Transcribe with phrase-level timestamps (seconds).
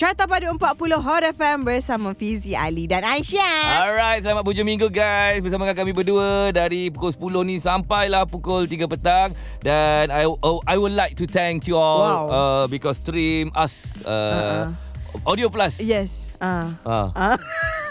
[0.00, 3.84] Carta Padu 40 Hot FM bersama Fizi Ali dan Aisyah.
[3.84, 5.44] Alright, selamat hujung minggu guys.
[5.44, 9.28] Bersama dengan kami berdua dari pukul 10 ni sampailah pukul 3 petang
[9.60, 12.24] dan I oh, I would like to thank you all Wow.
[12.32, 14.72] uh, because stream us uh,
[15.28, 15.76] Audio Plus.
[15.84, 16.32] Yes.
[16.40, 16.80] Ah.
[16.80, 17.12] Ah.
[17.12, 17.36] Ah.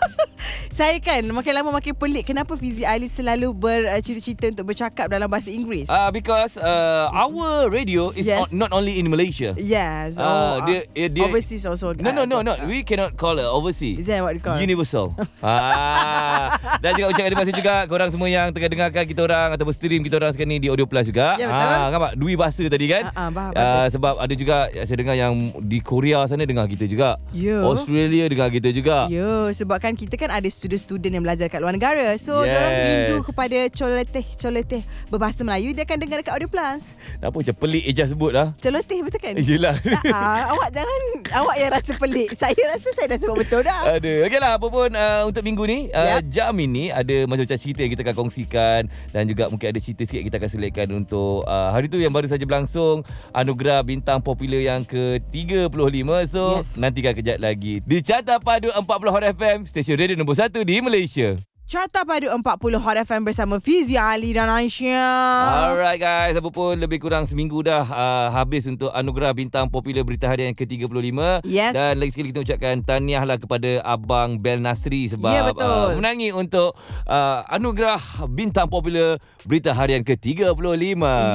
[0.80, 5.52] Saya kan makin lama makin pelik kenapa Fizi Ali selalu bercita-cita untuk bercakap dalam bahasa
[5.52, 5.91] Inggeris.
[5.91, 8.48] Uh, because uh, our radio is Yes.
[8.48, 9.52] not, not only in Malaysia.
[9.59, 10.16] yes.
[10.16, 11.91] Ah, oh, dia- ah, dia- overseas also.
[12.00, 12.55] No, no, no, no.
[12.55, 12.63] Ah.
[12.63, 14.00] We cannot call it overseas.
[14.00, 14.55] Is that what you call?
[14.55, 15.20] Universal.
[15.44, 16.55] ah.
[16.80, 20.00] Dan juga ucapkan terima kasih juga korang semua yang tengah dengarkan kita orang ataupun stream
[20.00, 21.36] kita orang sekarang ni di Audio Plus juga.
[21.36, 21.75] Ya, betul.
[21.75, 23.03] Ah, nampak dua bahasa tadi kan?
[23.11, 24.00] Faham, Ah, bagus.
[24.00, 27.20] sebab ada juga saya dengar yang di Korea sana dengar kita juga.
[27.36, 27.67] Ya.
[27.67, 29.11] Australia dengar kita juga.
[29.11, 32.14] Ya, sebab kan kita kan ada student-student yang belajar kat luar negara.
[32.22, 32.54] So, yes.
[32.54, 37.02] Orang rindu kepada coleteh-coleteh berbahasa Melayu, dia akan dengar dekat Audio Plus.
[37.18, 38.54] Kenapa macam pelik Eja sebut lah?
[38.62, 39.34] Coleteh betul kan?
[39.42, 39.76] Yelah.
[39.82, 41.00] Tak, ah, awak jangan
[41.42, 42.30] awak yang rasa pelik.
[42.38, 43.98] Saya rasa saya dah sebut betul dah.
[43.98, 44.14] Ada.
[44.30, 46.30] Okeylah apa pun uh, untuk minggu ni uh, Yep.
[46.30, 50.22] jam ini ada macam-macam cerita yang kita akan kongsikan dan juga mungkin ada cerita sikit
[50.22, 53.02] kita akan selitkan untuk uh, hari tu yang baru saja berlangsung
[53.33, 56.09] anugerah bintang popular yang ke-35.
[56.30, 56.78] So Yes.
[56.78, 61.48] nantikan kejap lagi di Carta Padu 40 Hot FM, stesen radio nombor 1 di Malaysia.
[61.70, 65.70] Carta Padu 40 Hot FM bersama Fizi Ali dan Aisyah.
[65.70, 70.26] Alright guys, apa pun lebih kurang seminggu dah uh, habis untuk anugerah bintang popular berita
[70.26, 71.78] harian ke-35 Yes.
[71.78, 75.94] dan lagi sekali kita ucapkan tahniahlah kepada abang Bel Nasri sebab Ya, betul.
[75.94, 76.73] Uh, menangi untuk
[77.06, 78.02] uh, anugerah
[78.33, 80.50] bintang popular berita harian ke-35.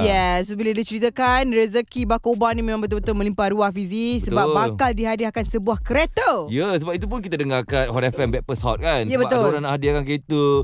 [0.03, 4.99] Yes, so bila dia ceritakan rezeki Bakoba ni memang betul-betul melimpah ruah Fizi sebab bakal
[4.99, 6.51] dihadiahkan sebuah kereta.
[6.51, 9.07] Ya, sebab itu pun kita dengar kat Hot FM Backpast Hot kan.
[9.07, 9.39] Ya, sebab betul.
[9.39, 10.23] ada orang nak hadiahkan kereta.
[10.29, 10.63] Uh,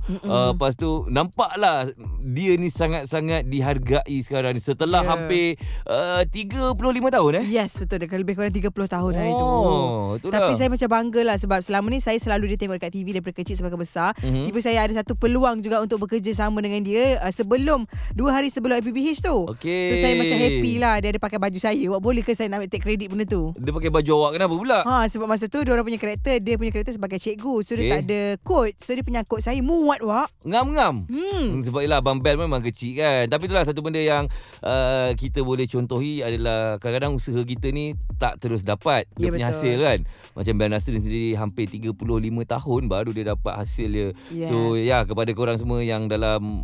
[0.51, 5.09] lepas tu nampaklah dia ni sangat-sangat dihargai sekarang ni setelah Ya.
[5.11, 6.77] hampir uh, 35
[7.11, 7.45] tahun eh.
[7.51, 8.01] Yes, betul.
[8.01, 9.45] Dekat lebih kurang 30 tahun hari tu.
[9.45, 12.93] Oh, tu Tapi saya macam bangga lah sebab selama ni saya selalu dia tengok dekat
[12.93, 14.11] TV daripada kecil sampai ke besar.
[14.17, 14.23] Mhm.
[14.23, 14.45] Mm-hmm.
[14.47, 18.49] Tiba saya ada satu peluang juga untuk bekerja sama dengan dia uh, sebelum dua hari
[18.49, 19.49] sebelum IPBH tu.
[19.51, 19.89] Okey.
[19.89, 21.83] So saya macam happy lah dia ada pakai baju saya.
[21.91, 23.51] Awak boleh ke saya nak take credit benda tu?
[23.57, 24.79] Dia pakai baju awak kenapa pula?
[24.85, 27.55] Ha sebab masa tu dia orang punya karakter dia punya karakter sebagai cikgu.
[27.65, 27.91] So dia Okey.
[27.91, 28.73] tak ada coat.
[28.79, 30.31] So dia penyangkut saya muat wak.
[30.47, 31.11] Ngam-ngam.
[31.11, 31.29] Hmm.
[31.51, 31.67] Hmm.
[31.67, 34.29] Sebab ialah Abang Bel memang kecil kan Tapi itulah satu benda yang
[34.61, 39.49] uh, Kita boleh contohi adalah Kadang-kadang usaha kita ni Tak terus dapat Dia Ya, punya
[39.49, 39.57] betul.
[39.57, 39.99] hasil kan
[40.37, 41.97] Macam Bel Nasir sendiri Hampir 35
[42.45, 44.53] tahun Baru dia dapat hasil dia Yes.
[44.53, 46.61] So ya kepada korang semua Yang dalam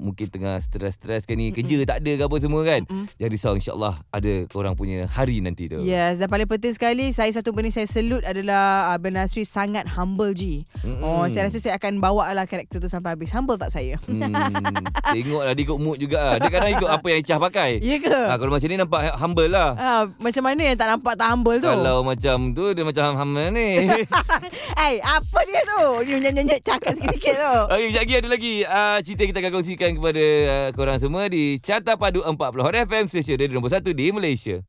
[0.00, 3.04] Mungkin tengah stres-stres kan ni mm Kerja tak ada ke apa semua kan Mm-mm.
[3.16, 7.28] Jangan risau insyaAllah Ada korang punya hari nanti tu Yes, dan paling penting sekali saya
[7.28, 10.64] satu benda saya salute adalah uh, Ben Nasri sangat humble G.
[10.80, 11.02] Mm-mm.
[11.02, 13.28] Oh, saya rasa saya akan bawa lah karakter tu sampai habis.
[13.34, 13.98] Humble tak saya?
[14.06, 14.30] Hmm,
[15.12, 16.36] tengoklah dia ikut mood juga lah.
[16.40, 17.70] Dia kadang ikut apa yang Icah pakai.
[17.80, 18.12] Ya ke?
[18.12, 19.70] Ha, kalau macam ni nampak humble lah.
[19.74, 21.68] Ah, macam mana yang tak nampak tak humble tu?
[21.68, 23.68] Kalau macam tu dia macam humble ni.
[24.84, 25.82] Eh, apa dia tu?
[26.04, 27.54] Dia nyanyi-nyanyi cakap sikit-sikit tu.
[27.72, 31.56] Okey, kejap lagi ada lagi uh, cerita kita akan kongsikan kepada uh, korang semua di
[31.64, 34.60] Carta Padu 40 Hot FM stesen radio nombor 1 di Malaysia.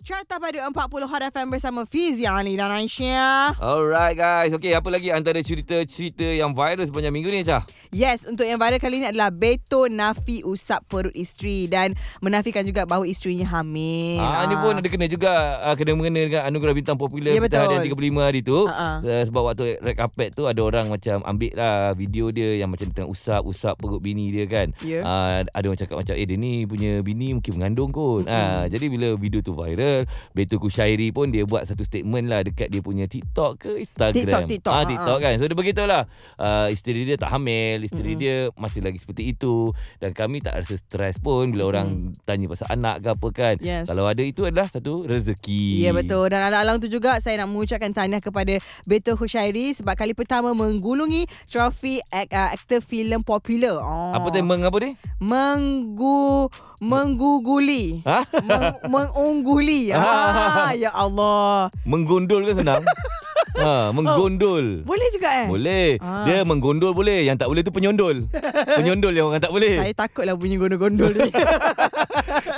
[0.00, 0.72] Carta Padu 40
[1.04, 3.52] Hot FM bersama Fizi Ali dan Aisyah.
[3.60, 4.48] Alright guys.
[4.56, 7.60] Okey, apa lagi antara cerita-cerita yang viral sepanjang minggu ni Cah?
[7.92, 11.92] Yes, untuk yang viral kali ini adalah Beto nafi usap perut isteri dan
[12.24, 14.24] menafikan juga bahawa isterinya hamil.
[14.24, 17.60] Ah, ni pun ada kena juga uh, kena mengena dengan anugerah bintang popular Ya, kita
[17.60, 17.60] betul.
[17.76, 18.58] harian 35 hari tu.
[18.72, 18.90] Ha-ha.
[19.04, 22.88] Uh, sebab waktu red carpet tu ada orang macam ambil lah video dia yang macam
[22.88, 24.72] tengah usap-usap perut bini dia kan.
[24.80, 25.04] Ya.
[25.04, 28.24] Uh, ada orang cakap macam eh dia ni punya bini mungkin mengandung kot.
[28.32, 29.89] Ah, jadi bila video tu viral,
[30.30, 34.14] Beto Kushairi pun dia buat satu statement lah dekat dia punya TikTok ke Instagram.
[34.16, 34.84] TikTok, TikTok, Ah.
[34.84, 35.32] TikTok kan.
[35.34, 36.02] So dia beritahulah
[36.36, 38.20] uh, isteri dia tak hamil, isteri Mm-mm.
[38.20, 41.88] dia masih lagi seperti itu dan kami tak rasa stres pun bila orang
[42.22, 43.54] tanya pasal anak ke apa kan.
[43.58, 43.86] Yes.
[43.86, 45.80] Kalau ada itu adalah satu rezeki.
[45.80, 50.12] Ya betul dan alang-alang tu juga saya nak mengucapkan tahniah kepada Beto Hushairi sebab kali
[50.12, 53.78] pertama menggulungi trofi ak- uh, aktor filem popular.
[53.78, 54.12] Oh.
[54.12, 54.90] Apa tu meng apa ni?
[55.20, 56.48] Menggu
[56.80, 58.00] mengguguli.
[58.08, 58.24] Ha?
[58.42, 59.92] Meng, mengungguli.
[60.00, 61.68] Ah, ya Allah.
[61.84, 62.82] Menggondol ke senang?
[63.62, 64.82] ha, menggondol.
[64.82, 65.46] Boleh juga eh?
[65.46, 65.88] Boleh.
[66.00, 66.24] Ah.
[66.24, 67.28] Dia menggondol boleh.
[67.28, 68.16] Yang tak boleh tu penyondol.
[68.80, 69.76] penyondol yang orang tak boleh.
[69.76, 71.30] Saya takutlah bunyi gondol-gondol ni.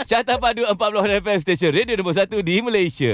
[0.06, 3.12] Carta Padu 40 FM Station Radio nombor 1 di Malaysia.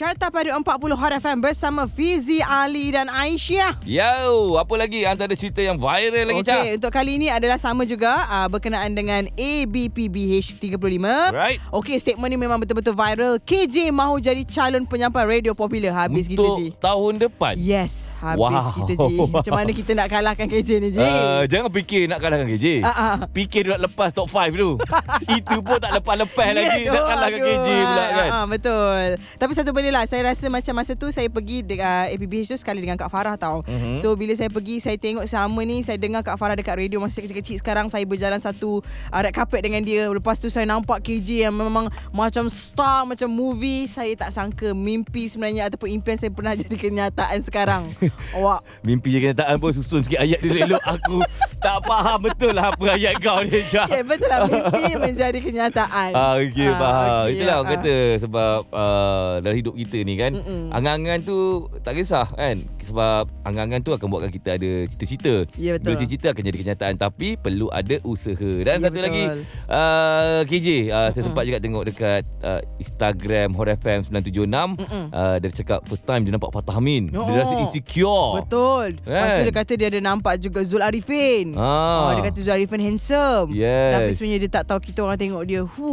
[0.00, 3.84] Carta Padu 40 Hot FM bersama Fizi Ali dan Aisyah.
[3.84, 6.56] Yo, apa lagi antara cerita yang viral lagi, Cak?
[6.56, 11.36] Okey, untuk kali ini adalah sama juga uh, berkenaan dengan ABPBH 35.
[11.36, 11.60] Right.
[11.68, 13.36] Okey, statement ni memang betul-betul viral.
[13.44, 15.92] KJ mahu jadi calon penyampai radio popular.
[15.92, 16.66] Habis kita, Untuk Ji.
[16.80, 17.54] tahun depan.
[17.60, 18.72] Yes, habis Wow.
[18.72, 19.16] kita, Ji.
[19.20, 21.04] Macam mana kita nak kalahkan KJ ni, Ji?
[21.04, 22.88] Uh, jangan fikir nak kalahkan KJ.
[22.88, 23.14] Ah, ah.
[23.36, 24.80] Fikir nak lepas top 5 dulu.
[25.44, 27.52] Itu pun tak lepas-lepas Ya, lagi nak kalahkan aduh.
[27.52, 28.28] KJ pula kan.
[28.32, 29.04] Ah, betul.
[29.36, 32.80] Tapi satu benda lah Saya rasa macam masa tu Saya pergi uh, APBH tu Sekali
[32.80, 33.60] dengan Kak Farah tau.
[33.62, 33.94] Mhm.
[33.94, 37.18] So bila saya pergi Saya tengok selama ni Saya dengar Kak Farah dekat radio Masa
[37.18, 37.58] kecil-kecil.
[37.58, 40.06] Sekarang saya berjalan satu uh, Red carpet dengan dia.
[40.06, 43.84] Lepas tu saya nampak KJ Yang memang Macam star Macam movie.
[43.84, 47.82] Saya tak sangka Mimpi sebenarnya Ataupun impian saya pernah Jadi kenyataan sekarang.
[48.36, 50.82] Awak Mimpi je kenyataan pun susun sikit ayat dia elok.
[50.82, 51.20] Aku
[51.58, 53.60] tak faham betul lah apa ayat kau ni.
[53.68, 54.46] Ya betul lah.
[54.46, 56.10] Mimpi menjadi kenyataan.
[56.12, 57.08] Ah, okey Ah, faham.
[57.24, 57.72] okey, Itulah orang ah.
[57.76, 60.68] kata sebab uh, dalam hidup kita ni kan Mm-mm.
[60.76, 61.38] angan-angan tu
[61.80, 62.60] tak kisah kan
[62.90, 65.46] sebab angan-angan tu akan buatkan kita ada cita-cita.
[65.54, 65.86] Ya, betul.
[65.86, 68.34] Bila cita-cita akan jadi kenyataan tapi perlu ada usaha.
[68.60, 69.04] Dan Ya, satu betul.
[69.04, 69.22] lagi
[69.66, 75.48] uh, KJ uh, saya sempat juga tengok dekat uh, Instagram Hot FM 976 uh, dia
[75.52, 77.08] cakap first time dia nampak Fatah Amin.
[77.08, 77.28] Dia Oh.
[77.30, 78.30] rasa insecure.
[78.40, 79.44] Betul Lepas tu Kan?
[79.44, 82.08] dia kata Dia ada nampak juga Zul Arifin Ah.
[82.08, 83.92] oh, Dia kata Zul Arifin handsome Yes.
[83.94, 85.92] Tapi sebenarnya dia tak tahu Kita orang tengok dia Who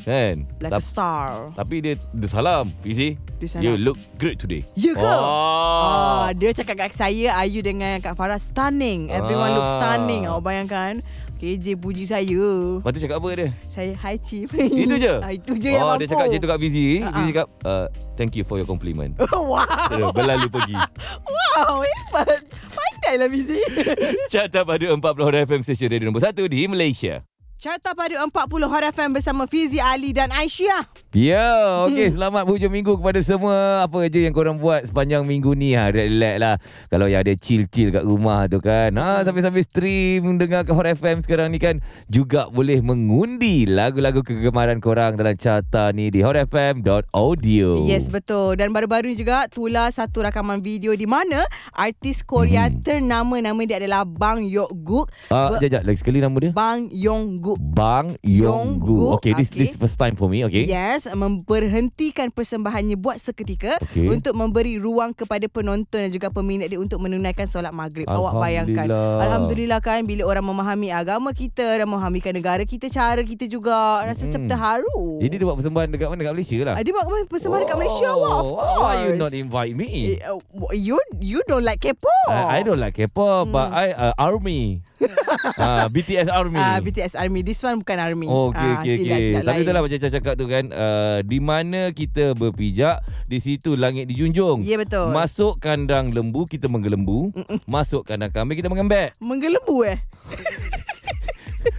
[0.00, 0.46] Kan?
[0.58, 2.68] Like a Tap- star tapi dia dia salam.
[2.80, 3.16] Fizi.
[3.40, 3.64] Dia salam.
[3.64, 4.60] You look great today.
[4.76, 5.00] Ya ke?
[5.00, 5.16] Oh.
[5.16, 9.56] Ah, dia cakap kat saya Ayu dengan Kak Farah Stunning Everyone Ah.
[9.56, 10.92] look stunning Awak bayangkan
[11.36, 12.28] KJ puji saya
[12.76, 13.48] Lepas tu cakap apa dia?
[13.64, 14.52] Saya hi chief
[14.84, 15.14] Itu je?
[15.18, 16.84] ah, Itu je yang Oh, mampu dia cakap macam tu kat Fizi.
[17.00, 17.28] Ah, Fizi ah.
[17.32, 19.16] cakap, uh, thank you for your compliment.
[19.32, 20.76] Wow Terus berlalu pergi.
[21.32, 23.56] Wow Hebat Pandai lah Fizi
[24.28, 27.24] Carta pada 40 Hot FM Station Radio nombor 1 di Malaysia.
[27.60, 28.32] Carta pada 40
[28.64, 31.44] Hot FM bersama Fizi Ali dan Aisyah Ya,
[31.84, 33.82] okey selamat hujung minggu kepada semua.
[33.82, 36.56] Apa je yang korang buat sepanjang minggu ni ha, relax lah.
[36.86, 38.94] Kalau yang ada chill-chill kat rumah tu kan.
[38.94, 44.78] Ha, sambil-sambil stream dengar ke Hot FM sekarang ni kan juga boleh mengundi lagu-lagu kegemaran
[44.78, 47.82] korang dalam carta ni di hotfm.audio.
[47.82, 51.42] Yes betul Dan baru-baru ni juga Tula satu rakaman video Di mana
[51.74, 52.80] Artis Korea Mhm.
[52.80, 56.54] ternama Nama dia adalah Bang Yong-guk Ah, Ber- jap, jap, lagi sekali nama dia.
[56.54, 56.86] Bang
[57.50, 58.86] Yong-guk Bang Yonggu.
[58.86, 59.66] Yonggu, Okay, this okay.
[59.66, 60.46] this first time for me.
[60.46, 60.66] Okay.
[60.66, 64.06] Yes, memberhentikan persembahannya buat seketika Okey.
[64.06, 68.06] untuk memberi ruang kepada penonton dan juga peminat dia untuk menunaikan solat maghrib.
[68.06, 68.86] Awak bayangkan.
[68.90, 69.80] Alhamdulillah.
[69.82, 74.42] Kan bila orang memahami agama kita dan memahamikan negara kita, cara kita juga rasa macam
[74.46, 74.50] Mm.
[74.50, 75.02] terharu.
[75.20, 76.18] Jadi dia buat persembahan dekat mana?
[76.20, 76.74] Dekat Malaysia lah.
[76.76, 78.80] Ah, dia buat persembahan dekat Malaysia awak of course.
[78.80, 79.88] Why you not invite me?
[80.16, 80.38] Eh, uh,
[80.72, 82.28] you you don't like K-pop.
[82.28, 84.84] I, I don't like K-pop, but I uh, army.
[85.60, 86.60] uh, BTS army.
[86.60, 87.39] Ah, BTS Army.
[87.40, 88.26] This one bukan Army.
[88.28, 89.42] Oh, okay, Ah, okay, okay.
[89.42, 94.06] Tapi itulah macam Caca cakap tu kan uh, Di mana kita berpijak Di situ langit
[94.06, 95.10] dijunjung Ya, betul.
[95.10, 97.32] Masuk kandang lembu Kita menggelembu
[97.64, 99.98] Masuk kandang kambing Kita mengembek Menggelembu eh?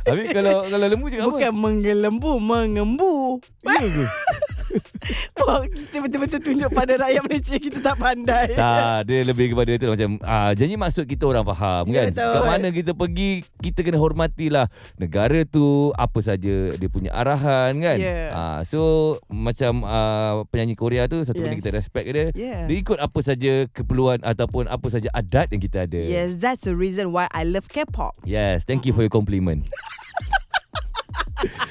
[0.05, 1.29] Habis kalau kalau lembu cakap apa?
[1.33, 3.41] Bukan menggelembu, mengembu.
[3.65, 4.05] Ya ke?
[5.41, 8.53] Wah, kita betul-betul tunjuk pada rakyat Malaysia kita tak pandai.
[8.53, 12.07] Tak, dia lebih kepada itu macam ah janji maksud kita orang faham Ya, kan.
[12.13, 12.31] betul.
[12.31, 14.65] Kat mana kita pergi, kita kena hormatilah
[14.95, 15.63] negara tu
[15.93, 17.97] apa saja dia punya arahan kan.
[17.97, 18.31] Ya.
[18.31, 18.81] Ah so
[19.27, 21.59] macam ah, penyanyi Korea tu satu benda Yes.
[21.59, 22.25] kita respect ke dia.
[22.33, 22.57] Ya.
[22.63, 25.99] Dia ikut apa saja keperluan ataupun apa saja adat yang kita ada.
[25.99, 28.15] Yes, that's the reason why I love K-pop.
[28.23, 29.67] Yes, thank you for your compliment.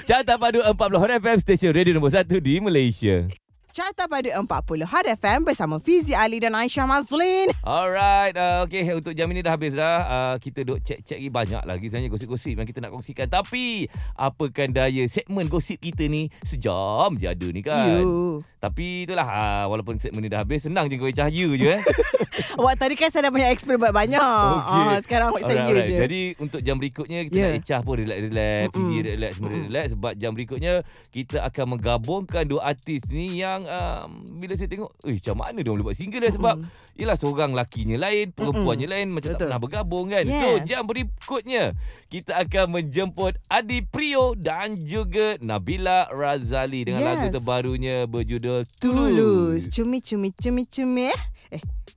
[0.06, 3.26] Carta Padu 40 Hot FM Stesen Radio nombor 1 di Malaysia.
[3.70, 7.55] Carta pada 40 Hot FM bersama Fizi Ali dan Aisyah Mazlin.
[7.62, 9.96] Alright, uh, okay untuk jam ini dah habis dah.
[10.11, 13.31] Uh, kita duk check-check lagi banyak lagi sebenarnya gosip-gosip yang kita nak kongsikan.
[13.31, 13.87] Tapi
[14.19, 18.02] apakan daya segmen gosip kita ni sejam je ada ni kan.
[18.02, 18.43] You.
[18.58, 21.81] Tapi itulah uh, walaupun segmen ni dah habis senang je kau cahaya je eh.
[22.61, 24.20] Awak tadi kan saya dah banyak explain banyak.
[24.20, 24.82] Okey.
[24.91, 25.96] Ah, sekarang awak saya Alright, je.
[25.96, 27.56] Jadi untuk jam berikutnya kita Yeah.
[27.56, 28.65] nak Icah pun relax-relax.
[28.77, 30.72] Fizi relax, semua relax sebab jam berikutnya
[31.08, 35.70] kita akan menggabungkan dua artis ni yang um, bila saya tengok, eh macam mana dia
[35.72, 36.56] boleh buat single dah sebab
[36.96, 39.46] yalah seorang lakinya lain, perempuannya lain macam tak Betul.
[39.48, 40.24] pernah bergabung kan.
[40.24, 40.40] Yes.
[40.40, 41.64] So jam berikutnya
[42.08, 47.08] kita akan menjemput Adi Prio dan juga Nabila Razali dengan Yes.
[47.10, 49.10] lagu terbarunya berjudul Tulus.
[49.17, 49.62] Tulus.
[49.72, 51.20] Cumi cumi cumi cumi eh.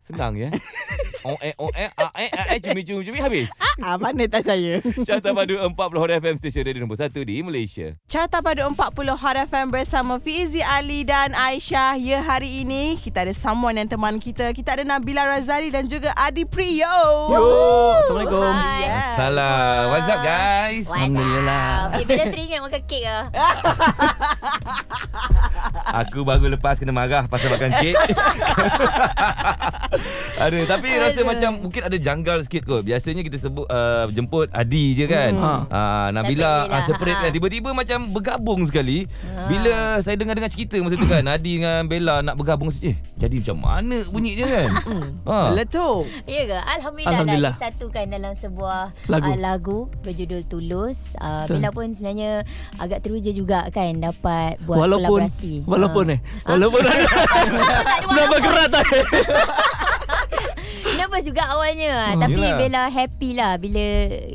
[0.04, 0.52] Senang ya.
[1.28, 3.48] oh eh oh eh ah eh ah eh cumi cumi cumi habis.
[3.80, 4.84] ah, mana tak saya?
[5.08, 7.96] Carta Padu 40 Hot FM Stesen Radio nombor 1 di Malaysia.
[8.12, 8.84] Carta pada 40
[9.16, 11.96] Hot FM bersama Fizi Ali dan Aisyah.
[11.96, 14.52] Ya, hari ini kita ada someone yang teman kita.
[14.52, 17.32] Kita ada Nabila Razali dan juga Adi Prio.
[17.32, 17.44] Yo,
[18.04, 18.54] Assalamualaikum.
[18.84, 19.16] Yes.
[19.16, 19.82] Salam.
[19.88, 20.84] What's up guys?
[20.84, 21.64] What's Alhamdulillah.
[21.64, 21.96] up?
[21.96, 23.24] Eh, bila teringat makan kek ah.
[26.04, 27.96] Aku baru lepas kena marah pasal makan kek.
[30.46, 31.28] ada tapi rasa Aduh.
[31.28, 32.82] macam mungkin ada janggal sikit kot.
[32.82, 35.32] Biasanya kita sebut uh, jemput Adi je kan.
[35.34, 35.62] Hmm.
[35.68, 36.84] Uh, Nabila Separately uh, lah.
[36.86, 37.30] separate kan.
[37.30, 37.36] Ha.
[37.36, 39.06] Tiba-tiba macam bergabung sekali.
[39.44, 43.58] Bila saya dengar-dengar cerita masa tu kan Adi dengan Bella nak bergabung eh jadi macam
[43.60, 44.70] mana bunyinya kan?
[45.30, 45.38] ha.
[45.52, 46.04] Letup.
[46.26, 46.58] Ya ke?
[46.58, 47.54] Alhamdulillah, Alhamdulillah.
[47.54, 49.30] lah disatukan dalam sebuah Lagu.
[49.30, 51.16] Uh, lagu berjudul Tulus.
[51.18, 51.60] Uh, Betul.
[51.60, 52.32] Bella pun sebenarnya
[52.80, 55.54] agak teruja juga kan dapat buat Walaupun kolaborasi.
[55.64, 56.16] Walaupun Ah.
[56.16, 57.06] eh Walaupun ada
[57.88, 58.84] tak ada Dah bergerak tak
[61.04, 62.56] Nervous juga awalnya Oh, Tapi yelah.
[62.58, 63.84] Bella happy lah Bila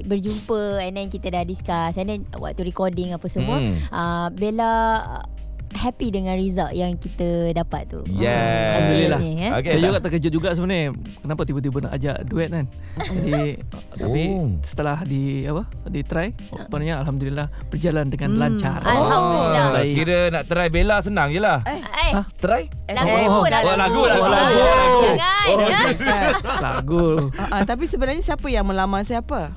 [0.05, 3.73] berjumpa And then kita dah discuss And then waktu recording apa semua Hmm.
[3.89, 4.73] uh, Bella
[5.79, 8.35] happy dengan result yang kita dapat tu Yes.
[8.75, 9.21] Alhamdulillah.
[9.21, 9.51] eh?
[9.57, 12.65] Okay, Saya tak- juga terkejut juga sebenarnya Kenapa tiba-tiba nak ajak duet kan
[12.99, 13.43] Jadi
[13.95, 14.51] Tapi Oh.
[14.61, 19.65] setelah di apa Di try Rupanya Alhamdulillah Berjalan dengan Hmm, lancar Alhamdulillah.
[19.65, 19.95] Oh, Baik.
[19.97, 21.63] Kira nak try Bella senang je lah.
[21.65, 21.81] Eh,
[22.37, 22.63] Try?
[22.89, 24.01] lagu, Oh, lagu, oh, lagu, lagu.
[24.17, 25.01] Oh, lagu.
[25.15, 26.33] Jangan.
[26.65, 27.07] Lagu
[27.49, 29.53] Ah, tapi sebenarnya siapa yang melamar siapa?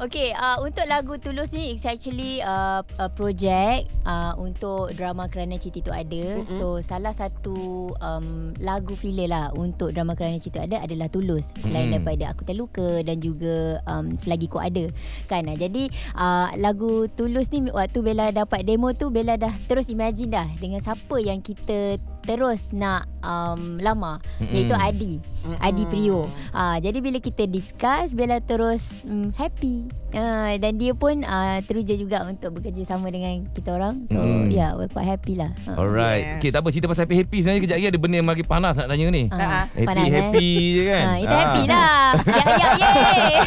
[0.00, 5.60] Okay, uh, untuk lagu Tulus ni it's actually uh, a project uh, untuk drama Kerana
[5.60, 6.40] Cinta Itu Ada.
[6.40, 6.56] Mm-hmm.
[6.56, 11.52] So salah satu um, lagu filler lah untuk drama Kerana Cinta Itu Ada adalah Tulus.
[11.60, 12.00] Selain Mm.
[12.00, 14.88] daripada Aku Terluka dan juga um, Selagi Kau Ada.
[15.28, 15.52] Kan?
[15.52, 20.48] Jadi uh, lagu Tulus ni waktu Bella dapat demo tu Bella dah terus imagine dah
[20.56, 24.50] dengan siapa yang kita terus nak um, lamar Mm-mm.
[24.50, 25.12] iaitu Adi.
[25.58, 26.24] Adi Prio.
[26.50, 29.84] Ah jadi bila kita discuss Bella terus mm, happy.
[30.10, 34.04] Ah dan dia pun uh, teruja juga untuk bekerja sama dengan kita orang.
[34.06, 34.48] So Mm.
[34.48, 35.50] yeah, we're quite happy lah.
[35.66, 35.76] Ah.
[35.76, 36.22] Alright.
[36.22, 36.36] Yes.
[36.38, 38.86] Okay, tak apa cerita pasal happy-happy sebenarnya kejap lagi ada benda yang lagi panas nak
[38.86, 39.24] tanya ni.
[39.30, 40.12] Ah, Happy panas, eh?
[40.12, 41.02] happy je kan.
[41.02, 42.04] Ah, kita happy lah.
[42.20, 43.38] Ya ya ye.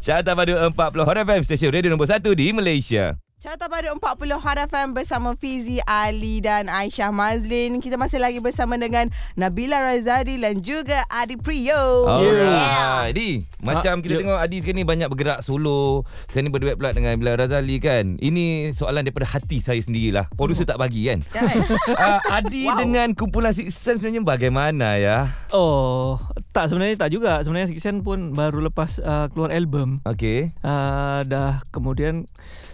[0.00, 3.14] Syarata Padu 40 Hot FM stesen radio nombor 1 di Malaysia.
[3.40, 4.04] Carta Padu 40
[4.36, 7.80] Hot FM bersama Fizi Ali dan Aisyah Mazlin.
[7.80, 12.04] Kita masih lagi bersama dengan Nabila Razadi dan juga Adi Priyo.
[12.04, 13.16] Alright.
[13.16, 14.20] Di, macam Ah, kita yuk.
[14.20, 16.04] tengok Adi sekarang ni banyak bergerak solo.
[16.28, 18.12] Sekarang ni berduet pula dengan Bila Razali kan.
[18.12, 20.28] Ini soalan daripada hati saya sendirilah.
[20.36, 21.24] Producer tak bagi kan.
[21.32, 21.48] Kan?
[21.96, 22.76] uh, Adi Wow.
[22.76, 25.32] dengan kumpulan Six Sense sebenarnya bagaimana ya?
[25.50, 26.20] Oh
[26.52, 30.52] Tak sebenarnya tak juga Sebenarnya Sixen pun baru lepas uh, keluar album Okay.
[30.60, 32.28] uh, Dah kemudian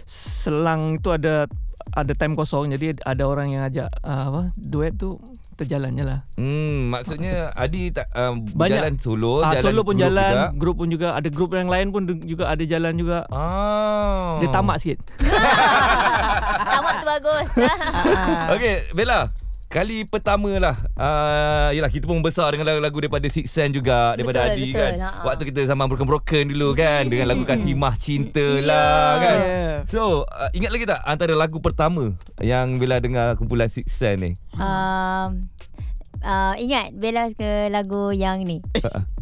[0.07, 1.45] Selang itu ada
[1.93, 5.19] ada time kosong jadi ada orang yang ajak uh, apa duet tu
[5.57, 6.19] terjalannya lah.
[6.37, 8.77] Hmm, maksudnya Adi tak um, Banyak.
[8.77, 10.47] jalan solo, Ah jalan solo pun group jalan, juga.
[10.55, 13.17] grup pun juga ada grup yang lain pun juga ada jalan juga.
[13.33, 14.37] Ah.
[14.39, 14.99] Dia tamat sikit.
[16.77, 17.49] Tamat tu bagus.
[17.57, 18.53] Ah.
[18.55, 19.46] Okey, Bella.
[19.67, 20.79] Kali pertama lah.
[20.95, 24.79] Uh, Yelah kita pun besar Dengan lagu-lagu daripada Six Sense juga Daripada Betul, Adi betul,
[24.79, 24.91] kan.
[25.03, 25.21] Ha-ha.
[25.27, 29.37] Waktu kita zaman Broken-Broken dulu kan Dengan lagu Katimah Cinta lah kan.
[29.43, 29.75] Yeah.
[29.91, 34.31] So uh, ingat lagi tak Antara lagu pertama Yang Bella dengar kumpulan Six Sense ni?
[34.55, 35.43] Um,
[36.27, 38.59] uh, ingat Bella ke lagu yang ni.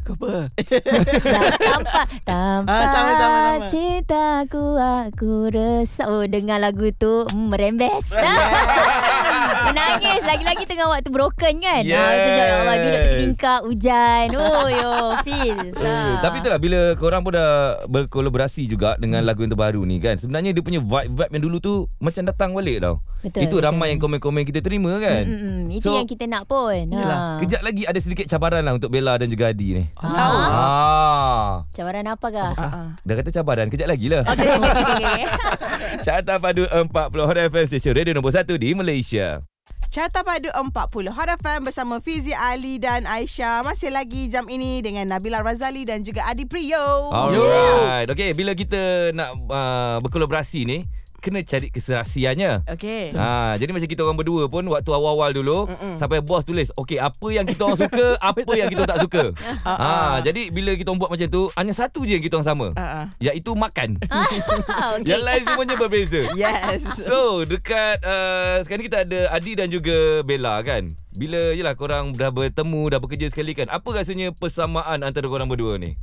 [0.05, 0.50] Kau apa?
[1.69, 3.65] tanpa tanpa Ah, sama, sama, sama.
[3.74, 8.05] cintaku aku resah oh dengar lagu tu mm, merembes
[9.65, 11.97] menangis lagi-lagi tengah waktu broken kan Yes.
[11.97, 14.93] ah, macam ya Allah duduk tepi tingkap hujan oh yo
[15.25, 16.17] feels Uh, ah.
[16.24, 20.15] tapi itulah bila korang pun dah berkolaborasi juga dengan lagu yang terbaru ni kan.
[20.17, 22.95] Sebenarnya dia punya vibe-vibe yang dulu tu macam datang balik tau.
[23.21, 23.65] Betul, Itu betul.
[23.69, 25.27] ramai yang komen-komen kita terima kan.
[25.27, 25.77] Mm, mm, mm.
[25.77, 27.39] itu So, yang kita nak pun Yelah, ha.
[27.43, 29.83] Kejap lagi ada sedikit cabaran lah untuk Bella dan juga Adi ni.
[29.99, 30.15] Ah.
[30.15, 31.51] Ah.
[31.75, 32.87] cabaran apa kah Ah.
[33.03, 34.23] Dah kata cabaran, kejap lagi lah.
[34.23, 35.23] Okay, okay, okay, okay.
[36.05, 36.87] Carta Padu 40
[37.27, 39.43] Hot FM Station Radio nombor 1 di Malaysia.
[39.91, 43.63] Carta Padu 40 Hot FM bersama Fizi Ali dan Aisyah.
[43.63, 47.11] Masih lagi jam ini dengan Nabila Razali dan juga Adi Priyo.
[47.15, 48.11] Alright.
[48.11, 50.83] Okay, bila kita nak uh, berkolaborasi ni,
[51.25, 52.70] kena cari keserasiannya.
[52.77, 53.10] Okay.
[53.17, 55.98] Ha, jadi macam kita orang berdua pun waktu awal-awal dulu Mm-mm.
[55.98, 59.34] sampai bos tulis okey apa yang kita orang suka apa yang kita tak suka.
[59.65, 62.67] ha, jadi bila kita orang buat macam tu hanya satu je yang kita orang sama
[62.77, 63.10] ah.
[63.17, 63.98] iaitu makan.
[65.01, 65.10] okay.
[65.10, 66.22] Yang lain semuanya berbeza.
[66.38, 66.86] Yes.
[67.01, 70.86] So dekat uh, sekarang ni kita ada Adi dan juga Bella kan.
[71.15, 73.72] Bila yelah korang dah bertemu dah bekerja sekali kan.
[73.72, 75.96] Apa rasanya persamaan antara korang berdua ni?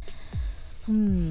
[0.88, 1.30] Hmm.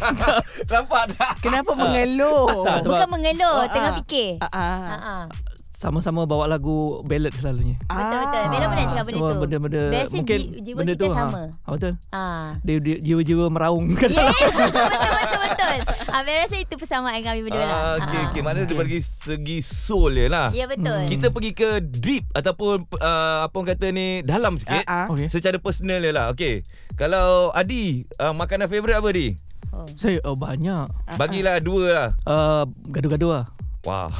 [0.72, 1.32] Nampak tak?
[1.44, 2.64] Kenapa mengeluh?
[2.64, 3.96] tak, bukan mengeluh Ah, tengah ah.
[4.02, 4.78] fikir Ah, ah.
[4.80, 5.24] Ha ah.
[5.78, 6.74] Sama-sama bawa lagu
[7.06, 7.78] ballad selalunya.
[7.80, 8.42] Betul betul.
[8.50, 9.38] Bella pun nak cakap benda Semua tu.
[9.38, 11.14] benda-benda Biasa mungkin ji- jiwa benda kita tu, ha.
[11.16, 11.42] sama.
[11.46, 11.92] Ha, betul.
[12.10, 12.48] Ah.
[12.60, 14.10] Dia, dia jiwa-jiwa meraung kan.
[14.10, 14.74] Yeah, betul
[15.14, 15.78] betul betul.
[16.08, 17.70] Ah, rasa itu persamaan kami berdua lah.
[17.70, 18.26] Ah, okey Ah.
[18.26, 18.40] okey.
[18.42, 20.48] Maknanya daripada segi soul je lah.
[20.50, 20.98] Ya betul.
[21.06, 24.82] Kita pergi ke deep ataupun uh, apa orang kata ni dalam sikit.
[24.82, 25.14] Ah, ah.
[25.14, 25.30] Okey.
[25.30, 26.34] Secara personal je lah.
[26.34, 26.66] Okey.
[26.92, 29.28] Kalau Adi, uh, makanan favourite apa Adi?
[29.70, 29.86] Oh.
[29.94, 30.90] Saya oh banyak.
[31.14, 32.08] Bagilah dua lah.
[32.24, 33.46] Uh, gaduh-gaduh lah.
[33.86, 34.10] Wow.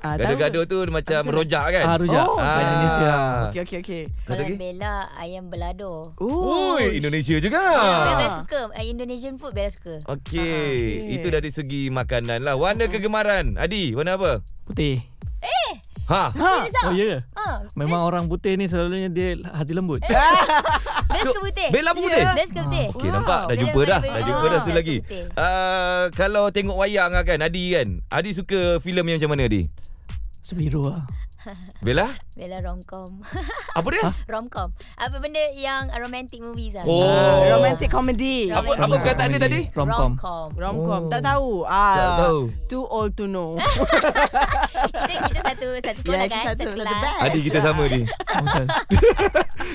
[0.00, 1.84] Ah, Gaduh-gaduh tu macam rojak kan?
[1.84, 2.24] Ah, rujak.
[2.24, 3.12] Oh, Ah, Indonesia.
[3.52, 4.02] Okey okey okey.
[4.24, 4.54] Kalau lagi?
[4.56, 6.16] Bella ayam belado.
[6.20, 7.60] Oi, Indonesia juga.
[7.60, 9.94] Bella, Bella suka uh, Indonesian food Bella suka.
[10.08, 10.72] Okey,
[11.12, 12.56] itu dari segi makanan lah.
[12.56, 13.60] Warna kegemaran.
[13.60, 14.40] Adi, warna apa?
[14.64, 15.14] Putih.
[16.04, 16.36] Ha.
[16.36, 17.16] Serius Oh ya.
[17.16, 17.20] Yeah.
[17.32, 20.04] Ah, Memang orang putih ni selalunya dia hati lembut.
[21.04, 21.68] Bella suka putih.
[21.70, 22.24] Bella pun putih.
[22.24, 22.86] Bella suka putih.
[22.94, 23.14] Okey, Wow.
[23.20, 24.00] nampak dah jumpa dah.
[24.00, 24.96] Dah jumpa ah, dah tu lagi.
[25.36, 27.88] Uh, kalau tengok wayang lah kan Adi kan.
[28.08, 29.62] Adi suka filem yang macam mana Adi?
[30.44, 31.04] Sebiru lah.
[31.80, 32.08] Bella?
[32.32, 33.20] Bella romcom.
[33.78, 34.02] Apa dia?
[34.26, 34.72] romcom.
[34.94, 36.84] Apa benda yang romantic movies lah.
[36.84, 37.04] Oh.
[37.04, 38.48] Ah, romantic comedy.
[38.48, 39.60] Apa apa Romantic perkataan dia tadi?
[39.70, 40.10] Romcom.
[40.14, 40.48] Romcom.
[40.54, 41.02] Romcom.
[41.02, 41.10] Oh.
[41.10, 41.48] Tak tahu.
[41.64, 42.38] Ah, Tak tahu.
[42.66, 43.52] Too old to know.
[44.96, 46.98] kita kita satu satu sekolah kita kan, satu- satu satu kelas.
[46.98, 47.22] batch.
[47.22, 48.00] Adik kita sama ni.
[48.44, 48.66] Betul.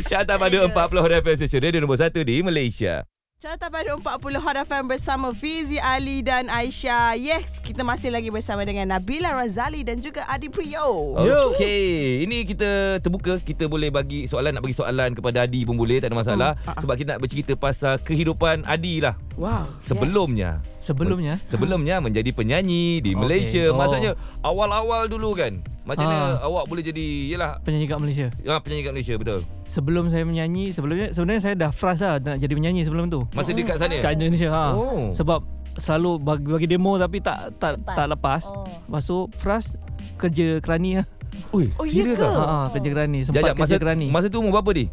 [0.05, 3.05] Carta pada 40 Hot FM Station Radio nombor 1 di Malaysia.
[3.39, 7.15] Carta pada 40 Hot FM bersama Fizi Ali dan Aisyah.
[7.15, 11.15] Yes, kita masih lagi bersama dengan Nabila Razali dan juga Adi Priyo.
[11.15, 11.55] Yo.
[11.55, 13.39] Okey, ini kita terbuka.
[13.39, 16.51] Kita boleh bagi soalan nak bagi soalan kepada Adi pun boleh, tak ada masalah.
[16.67, 16.83] Hmm.
[16.83, 19.15] Sebab kita nak bercerita pasal kehidupan Adi lah.
[19.39, 19.71] Wow.
[19.87, 20.59] Sebelumnya.
[20.83, 23.23] Sebelumnya Sebelumnya menjadi penyanyi di Okey.
[23.23, 23.71] Malaysia.
[23.71, 23.79] Oh.
[23.79, 25.63] Maksudnya awal-awal dulu kan.
[25.89, 26.45] Macam mana Ah.
[26.45, 28.27] awak boleh jadi yalah penyanyi kat Malaysia.
[28.45, 29.39] ah, penyanyi kat Malaysia betul.
[29.65, 33.25] Sebelum saya menyanyi, sebelumnya sebenarnya saya dah frust lah nak jadi penyanyi sebelum tu.
[33.31, 33.97] Masa dekat sana.
[33.97, 34.65] Kat Indonesia ha.
[34.71, 35.09] Oh.
[35.11, 35.41] Sebab
[35.75, 37.95] selalu bagi, bagi demo tapi tak tak Lepas.
[37.95, 38.43] tak lepas.
[38.47, 38.65] Oh.
[38.85, 39.69] Lepas tu frust
[40.15, 41.07] kerja kerani lah.
[41.49, 42.25] Ui, Oh, ya serius ke?
[42.25, 42.33] ah?
[42.33, 44.07] Ha, ha, kerja kerani, sempat Jajak, kerja masa, kerani.
[44.09, 44.85] masa tu umur berapa di?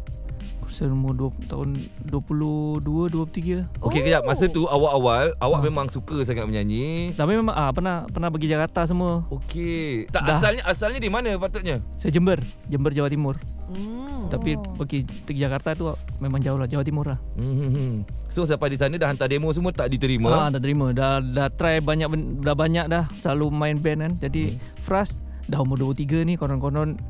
[0.77, 1.69] Saya umur 20, tahun
[2.05, 3.67] 22 23 lah.
[3.81, 4.05] Okey Oh.
[4.05, 7.09] kejap masa tu awal-awal awak memang suka sangat menyanyi.
[7.11, 9.25] Tapi memang ah pernah pernah pergi Jakarta semua.
[9.27, 10.05] Okey.
[10.07, 10.37] Tak Dah.
[10.37, 11.81] asalnya asalnya di mana patutnya?
[11.97, 13.41] Saya Jember, Jember Jawa Timur.
[13.67, 14.29] Hmm.
[14.29, 17.17] Tapi pergi pergi Jakarta tu memang jauh lah Jawa Timur lah.
[17.35, 18.05] Hmm.
[18.29, 20.29] So sampai di sana dah hantar demo semua tak diterima.
[20.29, 20.93] Ha, dah terima.
[20.93, 22.05] Dah dah try banyak
[22.37, 24.13] dah banyak dah selalu main band kan.
[24.21, 24.61] Jadi Hmm.
[24.77, 25.17] frust
[25.47, 27.01] dah umur 23 ni konon-konon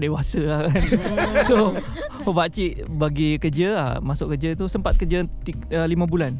[0.00, 0.82] dewasa lah kan.
[1.48, 1.76] so
[2.24, 6.34] oh, pakcik bagi kerja lah, masuk kerja tu sempat kerja 5 bulan.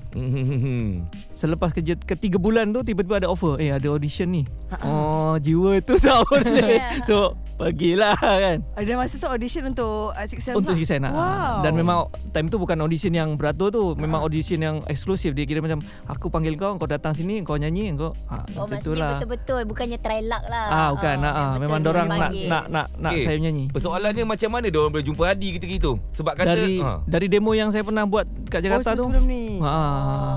[1.41, 3.57] Selepas kerja ke 3 bulan tu tiba-tiba ada offer.
[3.57, 4.45] Eh ada audition ni.
[4.83, 6.77] Oh jiwa tu tak boleh.
[6.77, 7.01] Yeah.
[7.03, 8.61] so pergilah kan.
[8.75, 10.79] Ada masa tu audition untuk uh, Six Sense Untuk lah?
[10.79, 11.13] Six Sense lah.
[11.13, 11.65] Wow.
[11.65, 11.99] Dan memang
[12.31, 13.85] time tu bukan audition yang beratur tu.
[13.95, 15.33] Memang audition yang eksklusif.
[15.33, 18.77] Dia kira macam aku panggil kau, kau datang sini, kau nyanyi, kau ha, Oh macam
[18.79, 19.17] tu lah.
[19.17, 22.19] betul-betul Bukannya try luck lah Ah bukan Oh, nak ah betul memang dia orang nak
[22.45, 23.25] nak nak nak Okey.
[23.25, 23.65] saya menyanyi.
[23.71, 25.93] Persoalannya macam mana dia orang boleh jumpa Adi ketika itu?
[26.13, 27.01] Sebab kata Dari ha.
[27.03, 29.05] dari demo yang saya pernah buat kat Oh, Jakarta tu.
[29.07, 29.57] sebelum ni.
[29.59, 29.73] Ha,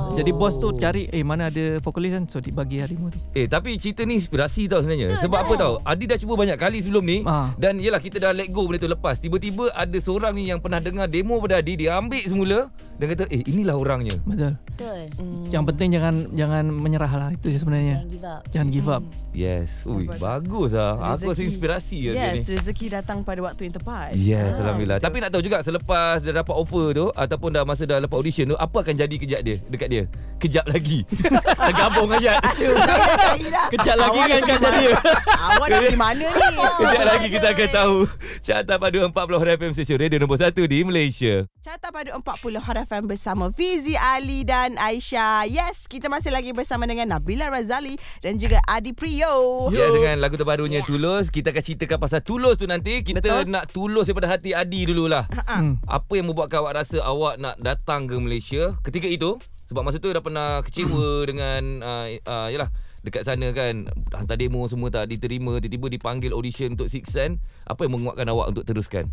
[0.06, 0.16] Oh.
[0.16, 3.18] jadi bos tu cari eh mana ada vokalis kan so dibagi hari demo tu.
[3.32, 5.12] Eh tapi cerita ni inspirasi tau sebenarnya.
[5.12, 5.60] Betul Sebab apa kan?
[5.60, 5.74] tau?
[5.84, 7.50] Adi dah cuba banyak kali sebelum ni Ah.
[7.56, 9.16] dan yalah kita dah let go benda tu lepas.
[9.16, 12.60] Tiba-tiba ada seorang ni yang pernah dengar demo pada Adi dia ambil semula
[12.94, 14.16] dan kata eh inilah orangnya.
[14.22, 14.54] Betul.
[14.68, 15.46] Betul Hmm.
[15.46, 18.02] Yang penting jangan jangan menyerah lah itu je sebenarnya.
[18.02, 19.04] Jangan give up Jangan give up.
[19.32, 19.70] Yes.
[19.84, 20.98] Ui bagus lah.
[21.14, 22.40] Aku rasa inspirasi lah dia ni.
[22.40, 24.14] Yes, rezeki datang pada waktu yang tepat.
[24.14, 24.98] Yes, Ah, Alhamdulillah.
[24.98, 25.08] betul.
[25.08, 28.46] Tapi nak tahu juga selepas dah dapat offer tu ataupun dah masa dah dapat audition
[28.46, 30.04] tu, apa akan jadi kejap dia dekat dia?
[30.38, 30.83] Kejap lagi.
[31.68, 32.40] Tergabung aja.
[32.44, 33.68] Aduh, saya dah cari dah.
[33.72, 34.86] Kejap lagi Awak kan kan jadi.
[35.34, 36.48] Awak nak pergi mana ni?
[36.82, 37.98] Kejap lagi kita akan tahu.
[38.44, 41.36] Carta pada 40 Hot FM Station Radio nombor 1 di Malaysia.
[41.60, 42.24] Carta pada 40
[42.60, 45.48] Hot FM bersama Fizi Ali dan Aisyah.
[45.48, 49.70] Yes, kita masih lagi bersama dengan Nabila Razali dan juga Adi Priyo.
[49.72, 53.48] Ya dengan lagu terbarunya Tulus Kita akan ceritakan pasal Tulus tu nanti Kita Betul.
[53.48, 55.78] nak tulus daripada hati Adi dululah Hmm.
[55.86, 60.08] Apa yang membuatkan awak rasa awak nak datang ke Malaysia Ketika itu Sebab masa tu
[60.08, 63.84] dah pernah kecewa dengan uh, uh, Yalah Dekat sana kan.
[64.12, 67.40] Hantar demo semua tak diterima Tiba-tiba dipanggil audition untuk Six Sense.
[67.64, 69.04] Apa yang menguatkan awak untuk teruskan?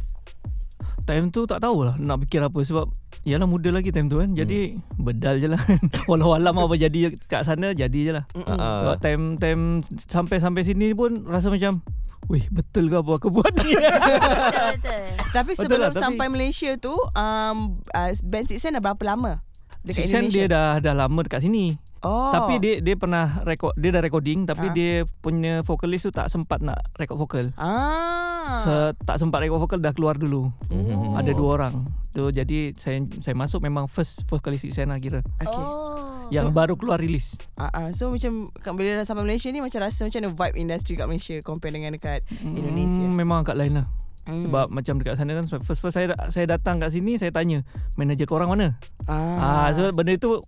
[1.02, 2.86] Time tu tak tahulah nak fikir apa sebab
[3.20, 4.30] Yalah muda lagi time tu kan.
[4.30, 5.60] Jadi bedal je lah
[6.08, 8.24] Walau alam apa jadi kat sana Jadi je lah.
[8.32, 8.56] Ah, ah.
[8.80, 11.82] Sebab time time Sampai-sampai sini pun Rasa macam
[12.28, 13.74] Wih betul ke apa aku buat ni?
[13.74, 15.02] Betul-betul
[15.36, 17.56] Tapi Betul sebelum lah, tapi- sampai Malaysia tu, um,
[17.90, 19.34] uh, band Six Sense dah berapa lama?
[19.82, 20.44] Dekat Six Sense Indonesia?
[20.44, 22.32] dia dah dah lama dekat sini Oh.
[22.32, 24.48] Tapi dia dia pernah rekod Dia dah recording Ah.
[24.48, 28.64] Tapi dia punya vokalis tu tak sempat nak rekod vokal Ah.
[28.64, 31.12] Se, Tak sempat rekod vokal dah keluar dulu Oh.
[31.12, 35.52] Ada dua orang tu Jadi saya saya masuk memang first vokalis Sense lah kira Okay.
[35.52, 39.48] Oh Yang So- baru keluar rilis Uh, uh, so macam kat bila dah sampai Malaysia
[39.48, 43.02] ni macam rasa macam mana vibe industri kat Malaysia compare dengan dekat Indonesia.
[43.02, 43.84] Hmm, memang agak lain lah
[44.28, 44.42] Hmm.
[44.46, 47.64] Sebab macam dekat sana kan First first saya saya datang kat sini Saya tanya
[47.96, 48.76] Manager korang mana
[49.08, 49.66] ah.
[49.66, 50.38] Ah, so benda itu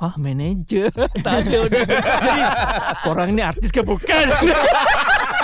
[0.00, 0.88] Ah, manager
[1.24, 1.58] Tak ada.
[1.68, 2.42] Jadi
[3.04, 4.26] Korang ni artis ke bukan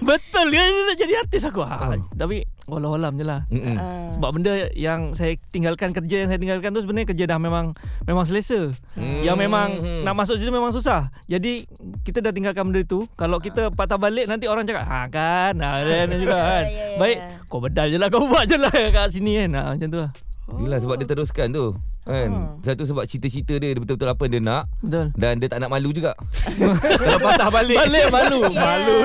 [0.00, 1.98] Betul kan Dia nak jadi artis aku ah, Ah.
[2.12, 3.76] Tapi Walau-alam je lah Mm-mm.
[3.76, 4.08] Ah.
[4.10, 8.24] sebab benda yang saya tinggalkan kerja yang saya tinggalkan tu sebenarnya kerja dah memang memang
[8.24, 8.72] selesa.
[8.94, 9.20] Hmm.
[9.20, 10.00] Yang memang Hmm.
[10.00, 11.12] nak masuk situ memang susah.
[11.26, 11.68] Jadi
[12.00, 13.04] kita dah tinggalkan benda tu.
[13.12, 16.62] Kalau kita patah balik nanti orang cakap, "Ha kan." Ha kan juga kan.
[16.62, 16.96] Ya, ya, ya.
[16.96, 19.50] Baik, kau bedal je lah kau buat je lah kat sini kan.
[19.52, 20.10] Ha, macam tu lah.
[20.56, 21.74] Yelah sebab dia teruskan tu
[22.06, 22.30] kan.
[22.60, 25.06] Satu sebab cita-cita dia, dia betul-betul apa yang dia nak Betul.
[25.14, 26.12] dan dia tak nak malu juga.
[27.00, 27.78] Kalau patah balik.
[27.78, 28.40] Balik malu.
[28.54, 28.96] Malu.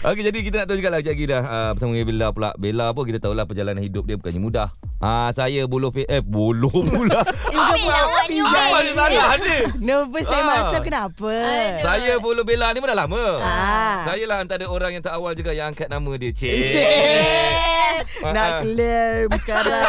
[0.00, 2.50] Okey jadi kita nak tahu juga lah lagi dah uh, bersama dengan Bella pula.
[2.56, 4.68] Bella pun kita tahulah perjalanan hidup dia bukannya mudah.
[4.98, 7.20] Ah saya buluh fi- eh buluh pula.
[7.50, 9.56] Ambil lah awak ni Apa ni?
[9.80, 10.54] Nervous lain Ah.
[10.64, 11.32] macam kenapa?
[11.80, 13.24] Saya buluh Bella ni pun dah lama.
[13.38, 14.00] Ah.
[14.04, 16.30] Saya lah antara orang yang tak awal juga yang angkat nama dia.
[16.30, 16.48] Cik.
[16.48, 17.76] Eh,
[18.22, 19.82] Ah, Nak claim sekarang.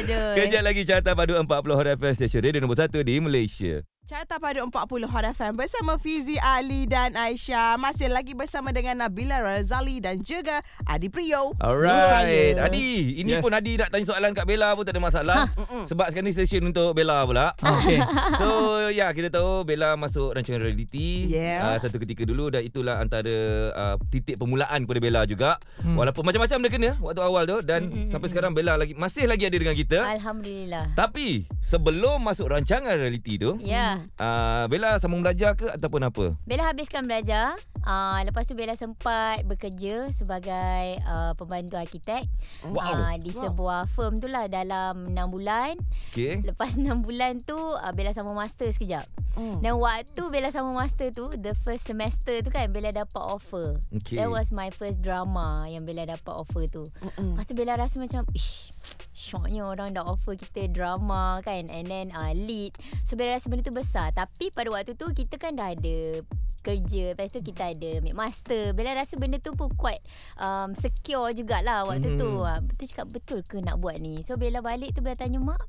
[0.00, 0.34] Aduh.
[0.36, 3.93] Kejap lagi carta padu 40 Hot FM Station Radio nombor 1 di Malaysia.
[4.14, 7.74] Carta pada 40 Hot FM bersama Fizi Ali dan Aisyah.
[7.74, 11.50] Masih lagi bersama dengan Nabila Razali dan juga Adi Priyo.
[11.58, 12.54] Alright.
[12.54, 13.42] Adi, ini Yes.
[13.42, 15.50] pun Adi nak tanya soalan kat Bella pun tak ada masalah.
[15.90, 17.58] Sebab sekarang ni stesen untuk Bella pula.
[17.58, 17.98] Okay.
[18.38, 18.46] So
[18.86, 21.66] ya kita tahu Bella masuk rancangan reality Yes.
[21.66, 23.34] uh, satu ketika dulu dan itulah antara
[23.74, 25.58] uh, titik permulaan kepada Bella juga.
[25.82, 25.98] Hmm.
[25.98, 29.26] Walaupun macam-macam dia kena waktu awal tu dan Mm, mm, sampai sekarang Bella lagi masih
[29.26, 30.06] lagi ada dengan kita.
[30.06, 30.94] Alhamdulillah.
[30.94, 33.98] Tapi sebelum masuk rancangan reality tu, Ya.
[34.16, 36.24] Uh, Bella sambung belajar ke ataupun apa?
[36.44, 37.54] Bella habiskan belajar.
[37.84, 42.24] Uh, lepas tu Bella sempat bekerja sebagai uh, pembantu arkitek
[42.64, 42.80] Wow.
[42.80, 45.76] uh, di sebuah firm tu lah dalam 6 bulan.
[46.08, 46.40] Okay.
[46.40, 49.04] Lepas 6 bulan tu uh, Bella sama master sekejap.
[49.34, 49.58] Hmm.
[49.60, 53.76] Dan waktu Bella sama master tu, the first semester tu kan Bella dapat offer.
[54.00, 54.16] Okay.
[54.16, 56.86] That was my first drama yang Bella dapat offer tu.
[57.04, 57.36] Mm-mm.
[57.36, 58.72] Lepas tu Bella rasa macam Ish
[59.24, 62.76] Syoknya orang dah offer kita drama kan And then uh, lead.
[63.08, 64.12] So Bella rasa benda tu besar.
[64.12, 66.20] Tapi pada waktu tu Kita kan dah ada
[66.60, 67.16] Kerja.
[67.16, 68.76] Lepas tu kita ada Make master.
[68.76, 70.04] Bella rasa benda tu pun quite
[70.36, 72.28] um, Secure jugalah Waktu tu.
[72.28, 72.44] Mhm.
[72.44, 74.20] uh, Betul cakap betul ke nak buat ni?
[74.20, 75.64] So Bella balik tu Bella tanya mak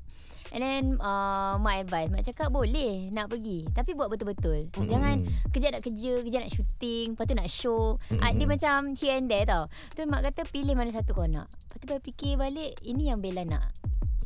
[0.54, 2.08] And then uh, Mak advice.
[2.12, 4.70] Mak cakap boleh Nak pergi Tapi buat betul-betul.
[4.76, 4.88] Mhm.
[4.90, 5.16] Jangan
[5.50, 7.82] Kejap nak kerja Kejap nak syuting Lepas tu nak show.
[8.12, 8.20] Mhm.
[8.22, 9.66] uh, Dia macam here and there tau.
[9.94, 11.50] Tu mak kata pilih mana satu kau nak.
[11.74, 13.66] Lepas tu fikir balik Ini yang Bella nak.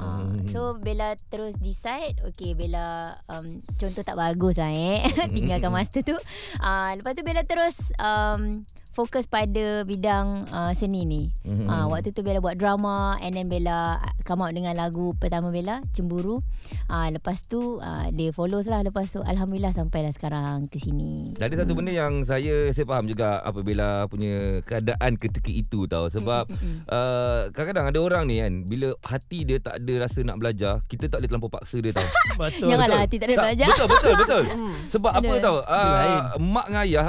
[0.00, 3.44] Uh, so Bella terus decide Okay Bella um,
[3.76, 5.04] Contoh tak bagus lah eh.
[5.36, 6.16] Tinggalkan master tu.
[6.56, 11.64] Uh, Lepas tu Bella terus um, Fokus pada bidang uh, seni ni Mhm.
[11.64, 15.78] uh, Waktu tu Bella buat drama And then Bella Come out dengan lagu pertama Bella
[15.90, 16.42] Cemburu
[16.88, 21.62] uh, Lepas tu uh, Dia follows lah Lepas tu Alhamdulillah Sampailah sekarang ke sini Ada
[21.62, 26.46] satu benda yang saya saya faham juga apabila punya keadaan ketika itu tau sebab
[26.86, 31.06] uh, kadang-kadang ada orang ni kan bila hati dia tak ada rasa nak belajar kita
[31.06, 32.06] tak boleh terlampau paksa dia tau.
[32.40, 32.68] Betul.
[32.70, 34.44] Janganlah hati tak ada belajar Betul betul betul.
[34.94, 35.56] Sebab apa tau?
[35.60, 36.18] lain.
[36.20, 37.06] Uh, mak dengan ayah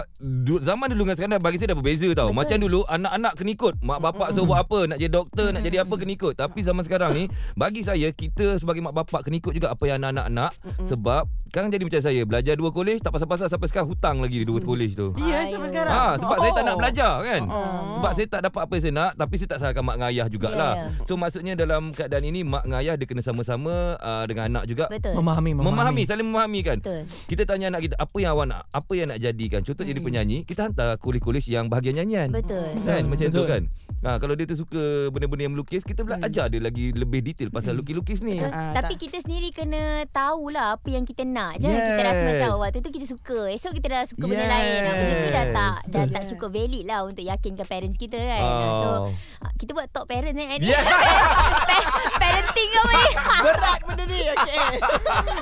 [0.62, 2.30] zaman dulu dengan sekarang bagi saya dah berbeza tau.
[2.30, 2.38] Betul.
[2.38, 3.74] Macam dulu anak-anak kena ikut.
[3.80, 6.34] Mak bapak suruh buat apa, nak jadi doktor, nak jadi apa kena ikut.
[6.36, 7.24] Tapi zaman sekarang ni
[7.62, 10.52] bagi saya kita sebagai mak bapak kena ikut juga apa yang anak-anak nak
[10.88, 14.60] sebab sekarang jadi macam saya belajar dua kolej tak pasal-pasal sampai sekarang hutang lagi dua
[14.64, 15.12] kolej tu.
[15.20, 15.92] Ya, sampai sekarang.
[15.92, 16.42] Ha, sebab oh.
[16.42, 17.42] saya tak nak belajar kan.
[17.46, 18.00] Oh.
[18.00, 20.28] Sebab saya tak dapat apa yang saya nak tapi saya tak salahkan mak dengan ayah
[20.32, 20.74] jugalah.
[20.76, 21.06] Ya, ya.
[21.06, 24.86] So maksudnya dalam keadaan ini mak dengan ayah dia kena sama-sama uh, dengan anak juga
[24.88, 25.70] Betul Memahami, memahami.
[25.76, 26.78] memahami, saling memahami kan.
[26.80, 29.60] Betul Kita tanya anak kita apa yang awak nak, apa yang nak jadikan.
[29.62, 32.30] Contoh jadi penyanyi, kita hantar kolej-kolej yang bahagian nyanyian.
[32.30, 33.48] Betul Kan Hmm, macam tu betul.
[33.48, 33.62] kan.
[34.02, 37.50] Ha, kalau dia tu suka benda-benda yang melukis, kita pula ajar dia lagi lebih detail
[37.50, 38.34] pasal lukis-lukis ni.
[38.36, 38.50] Betul.
[38.50, 39.00] Ah, Tapi tak.
[39.00, 41.58] kita sendiri kena tahulah apa yang kita nak.
[41.58, 42.30] Jangan kita rasa Yes.
[42.32, 43.40] macam oh, waktu tu kita suka.
[43.52, 44.50] Esok kita dah suka benda Yes.
[44.50, 44.80] lain.
[44.80, 46.10] Ah, Benda tu dah tak dah Betul.
[46.12, 48.42] tak cukup valid lah untuk yakinkan parents kita kan.
[48.42, 49.06] Ah, So Oh.
[49.40, 50.48] ah, kita buat top parents eh.
[50.52, 50.66] Ni.
[50.66, 50.82] Yeah.
[50.82, 51.90] Pa-
[52.22, 53.10] parenting apa ni?
[53.46, 54.22] Berat benda ni.
[54.34, 54.66] Okey.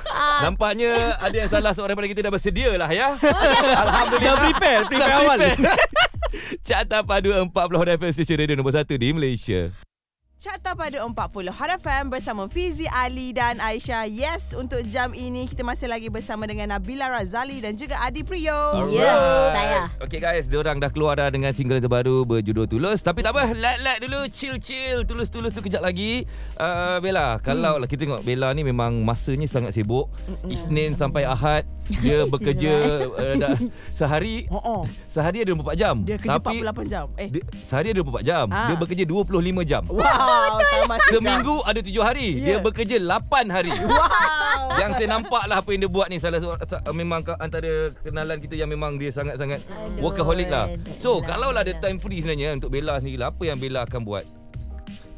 [0.10, 3.16] Ah, Nampaknya ada yang salah seorang daripada kita dah bersedia lah ya.
[3.16, 4.36] Dah Alhamdulillah.
[4.42, 5.38] prepare, prepare Dah awal.
[6.68, 9.72] Carta Padu 40 Hot FM Station Radio nombor 1 di Malaysia.
[10.40, 14.08] Carta pada 40 Hot FM bersama Fizi Ali dan Aisyah.
[14.08, 18.88] Yes, untuk jam ini kita masih lagi bersama dengan Nabila Razali dan juga Adi Priyo.
[18.88, 19.20] Ya,
[19.52, 19.82] saya.
[20.00, 23.04] Okay guys, diorang dah keluar dah dengan single terbaru berjudul Tulus.
[23.04, 25.04] Tapi tak apa, let-let dulu, chill-chill.
[25.04, 26.24] Tulus-tulus tu kejap lagi.
[26.56, 30.08] Uh, Bella, kalau lah kita tengok Bella ni memang masanya sangat sibuk.
[30.48, 32.72] Isnin sampai Ahad, dia bekerja
[33.10, 33.58] uh, dah,
[33.98, 34.82] sehari Oh, oh.
[35.10, 35.96] sehari ada 24 jam.
[36.06, 37.06] Dia kerja Tapi 48 jam.
[37.18, 37.28] Eh.
[37.30, 38.46] dia, sehari ada 24 jam.
[38.50, 38.68] Ah.
[38.70, 39.84] Dia bekerja 25 jam.
[39.90, 41.22] Wow, tamat sejam.
[41.22, 42.28] Seminggu ada 7 hari.
[42.40, 42.58] Dia Ya.
[42.62, 43.74] bekerja 8 hari.
[43.74, 44.78] Wow.
[44.80, 46.62] Yang saya nampak lah apa yang dia buat ni salah seorang
[46.94, 50.72] memang antara kenalan kita yang memang dia sangat-sangat Aduh, workaholic lah.
[50.96, 54.39] So kalau lah ada time free sebenarnya untuk Bella sendiri apa yang Bella akan buat?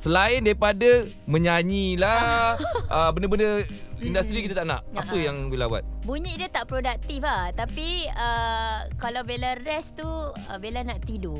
[0.02, 2.58] Selain daripada menyanyi lah
[2.90, 3.62] uh, benda-benda
[4.02, 4.82] industri kita tak nak.
[4.92, 5.30] Apa Ya.
[5.30, 5.86] yang Bella buat?
[6.02, 7.54] Bunyi dia tak produktif lah.
[7.54, 11.38] Tapi uh, kalau Bella rest tu, uh, Bella nak tidur.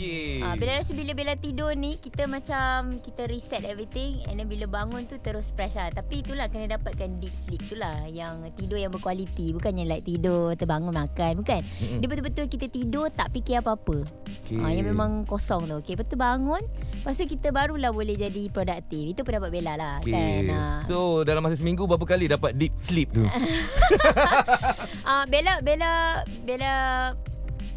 [0.00, 0.40] Okay.
[0.40, 4.64] Ah, bila rasa bila Bella tidur ni kita macam kita reset everything and then bila
[4.64, 5.92] bangun tu terus fresh lah.
[5.92, 10.56] Tapi itulah kena dapatkan deep sleep tu lah yang tidur yang berkualiti bukannya like tidur
[10.56, 11.60] terbangun makan bukan.
[11.60, 12.00] Mm-mm.
[12.00, 14.08] Dia betul-betul kita tidur tak fikir apa-apa.
[14.48, 14.56] Okay.
[14.64, 15.76] Ah yang memang kosong tu.
[15.84, 16.64] Okey, betul bangun
[17.00, 19.04] lepas tu kita barulah boleh jadi produktif.
[19.12, 20.48] Itu pendapat Bella lah Okay.
[20.48, 20.56] kan.
[20.56, 20.80] Ah.
[20.88, 23.28] So dalam masa seminggu berapa kali dapat deep sleep tu?
[25.10, 26.72] Ah Bella Bella Bella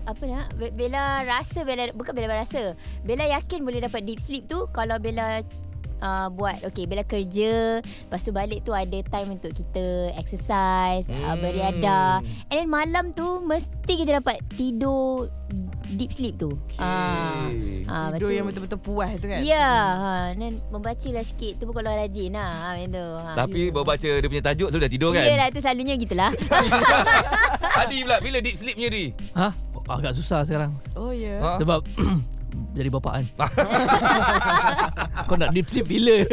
[0.03, 0.51] apa nak?
[0.59, 2.75] Be- Bella rasa Bella bukan Bella rasa.
[3.03, 5.39] Bella yakin boleh dapat deep sleep tu kalau Bella
[6.03, 11.23] uh, buat okay Bella kerja lepas tu balik tu ada time untuk kita exercise hmm.
[11.23, 11.41] uh, Hmm.
[11.41, 12.19] beriadah
[12.51, 15.31] and then malam tu mesti kita dapat tidur
[15.93, 17.45] deep sleep tu ah
[17.85, 21.73] ah Tidur yang betul-betul puas tu kan Ya, ha, dan membaca lah sikit tu pun
[21.77, 23.05] kalau rajin lah ha, macam tu.
[23.19, 23.29] Ha.
[23.35, 25.21] Tapi baru baca dia punya tajuk tu dah tidur kan?
[25.21, 26.31] Yelah tu selalunya gitulah.
[27.83, 29.13] Adi pula bila deep sleep Adi?
[29.37, 29.47] Ha?
[29.89, 30.71] Agak susah sekarang.
[30.97, 31.49] Oh ya Ha?
[31.61, 31.79] Sebab
[32.71, 33.23] jadi bapaan.
[35.27, 36.17] Kau nak deep sleep bila?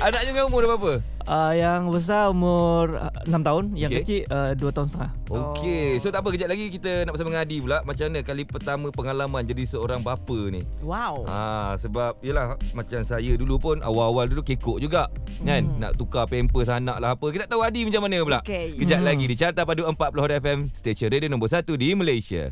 [0.00, 0.92] Anaknya dengan umur berapa?
[1.22, 5.12] Uh, yang besar umur uh, 6 tahun, yang kecil uh, 2 tahun setengah.
[5.28, 8.42] Okey, so tak apa kejap lagi kita nak bersama dengan Adi pula Macam mana kali
[8.42, 11.38] pertama pengalaman jadi seorang bapa ni Wow Ha,
[11.78, 15.06] sebab yelah macam saya dulu pun awal-awal dulu kekok juga
[15.40, 15.78] kan Hmm.
[15.78, 18.74] nak tukar pampers anak lah apa kita tak tahu Adi macam mana pula Okey.
[18.76, 19.06] kejap Hmm.
[19.06, 22.50] lagi di Carta Padu 40 Hot FM stesen radio nombor 1 di Malaysia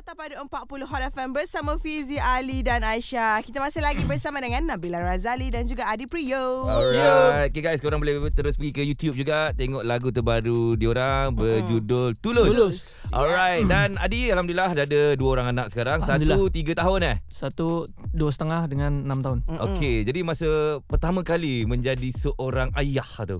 [0.00, 3.44] Carta Padu 40 Hot FM bersama Fizi Ali dan Aisyah.
[3.44, 6.64] Kita masih lagi bersama dengan Nabila Razali dan juga Adi Priyo.
[6.64, 12.16] Alright Okay guys Korang boleh terus pergi ke YouTube juga Tengok lagu terbaru diorang Berjudul
[12.16, 12.80] Tulus Tulus.
[13.12, 17.84] Alright Dan Adi Alhamdulillah Dah ada dua orang anak sekarang Satu tiga tahun eh Satu
[18.16, 19.38] dua setengah dengan 6 tahun.
[19.52, 23.36] Okey, jadi masa pertama kali menjadi seorang ayah tu.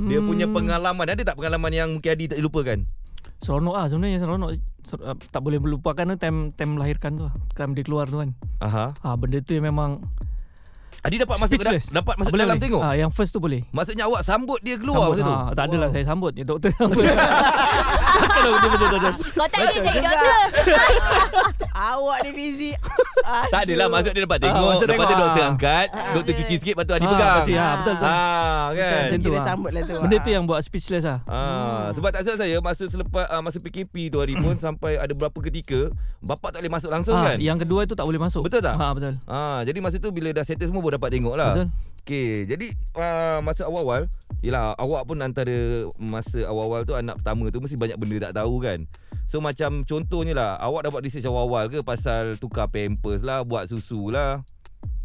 [0.00, 0.58] Dia punya Hmm.
[0.58, 2.82] pengalaman, ada tak pengalaman yang mungkin Adi tak lupakan?
[3.40, 4.50] Seronok ah sebenarnya seronok.
[4.84, 7.24] Ser- uh, tak boleh melupakan tu time time melahirkan tu.
[7.24, 7.34] lah.
[7.56, 8.30] Time dia keluar tu kan.
[8.60, 8.84] Aha.
[8.92, 9.96] Ha benda tu memang
[11.00, 12.64] Adi dapat masuk ke dapat masuk boleh, dalam boleh.
[12.66, 12.82] tengok.
[12.82, 13.60] Ah yang first tu boleh.
[13.70, 15.32] Maksudnya awak sambut dia keluar Sambut, masa tu.
[15.32, 17.04] ha, tak adalah saya sambut ya doktor sambut.
[18.20, 19.12] Kalau dia betul betul.
[19.30, 20.36] Kau tak boleh jadi doktor.
[21.90, 22.70] Awak ni Fizi.
[23.22, 24.66] Tak adalah maksud dia dapat Ah, tengok.
[24.66, 25.20] maksud Lepas tu tengok.
[25.22, 25.50] doktor Ah.
[25.50, 26.12] angkat, Ah.
[26.12, 27.30] doktor cuci sikit lepas tu Adi Ah, pegang.
[27.32, 28.06] pasti, ah, betul, betul.
[28.06, 28.90] Ah, kan.
[29.00, 29.46] Macam tu Kita ah.
[29.46, 29.94] sambut lah tu.
[29.96, 31.18] Benda tu yang buat speechless lah.
[31.24, 35.38] Ah, sebab tak silap saya masa selepas masa PKP tu hari pun sampai ada beberapa
[35.42, 35.88] ketika
[36.20, 37.36] bapak tak boleh masuk langsung Ah, kan?
[37.38, 38.42] Yang kedua tu tak boleh masuk.
[38.42, 38.74] Betul tak?
[38.74, 39.14] Ha betul.
[39.26, 41.54] Ah, jadi masa tu bila dah settle semua baru dapat tengok lah.
[41.54, 41.70] Betul.
[42.00, 42.66] Okey, jadi
[42.98, 44.10] uh, masa awal-awal,
[44.42, 48.58] yelah awak pun antara masa awal-awal tu anak pertama tu mesti banyak benda tak tahu
[48.58, 48.82] kan.
[49.30, 54.10] So macam contohnya lah, awak dapat research awal-awal ke pasal tukar pampers lah, buat susu
[54.10, 54.42] lah.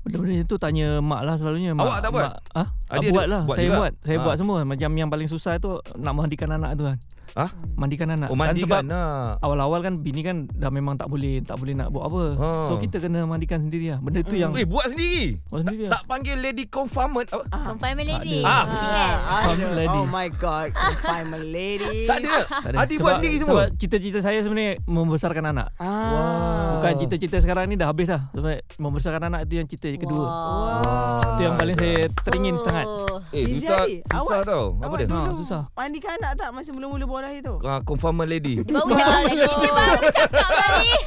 [0.05, 1.73] Benda-benda tu tanya mak lah selalunya.
[1.73, 2.25] Mak, Awak tak buat?
[2.27, 3.41] Mak, ah, Adi buat ada- lah.
[3.41, 3.77] buat saya juga?
[3.79, 3.93] buat.
[3.99, 4.23] Saya Ah.
[4.23, 4.57] buat semua.
[4.63, 6.97] Macam yang paling susah tu nak mandikan anak tu kan.
[7.35, 7.51] Ah?
[7.75, 8.31] Mandikan anak.
[8.31, 9.43] Oh, Kan mandikan sebab nak.
[9.43, 12.23] awal-awal kan bini kan dah memang tak boleh tak boleh nak buat apa.
[12.31, 12.47] Ha.
[12.63, 13.99] So kita kena mandikan sendiri lah.
[13.99, 15.35] Benda tu yang Eh, buat sendiri?
[15.43, 15.91] buat sendiri Tak, lah.
[15.91, 17.27] tak panggil lady confinement?
[17.27, 17.43] Apa?
[17.67, 18.39] Confinement lady.
[18.39, 18.63] Ah.
[18.63, 19.15] CL.
[19.51, 19.97] Aduh, lady.
[19.97, 21.97] oh my god, confinement lady.
[22.07, 22.35] Tak ada.
[22.45, 22.77] Tak ada.
[22.79, 23.51] Adi buat sendiri semua?
[23.51, 25.67] Sebab cita-cita saya sebenarnya membesarkan anak.
[25.75, 26.79] Ah.
[26.79, 28.31] Bukan cita-cita sekarang ni dah habis dah.
[28.31, 30.27] Sebab membesarkan anak itu yang cita kedua.
[30.27, 31.33] Wow.
[31.35, 32.87] Itu yang paling saya teringin sangat.
[33.35, 34.65] Eh, Fizi susah, Adi, susah awak- tau.
[34.73, 35.07] Apa Awak dia?
[35.07, 35.61] dulu Ha, susah.
[35.73, 37.55] mandikan anak tak masa mula-mula bawa lahir tu?
[37.57, 38.53] Uh, confinement lady.
[38.57, 39.35] Dia baru cakap tadi.
[39.43, 40.91] Dia baru cakap tadi.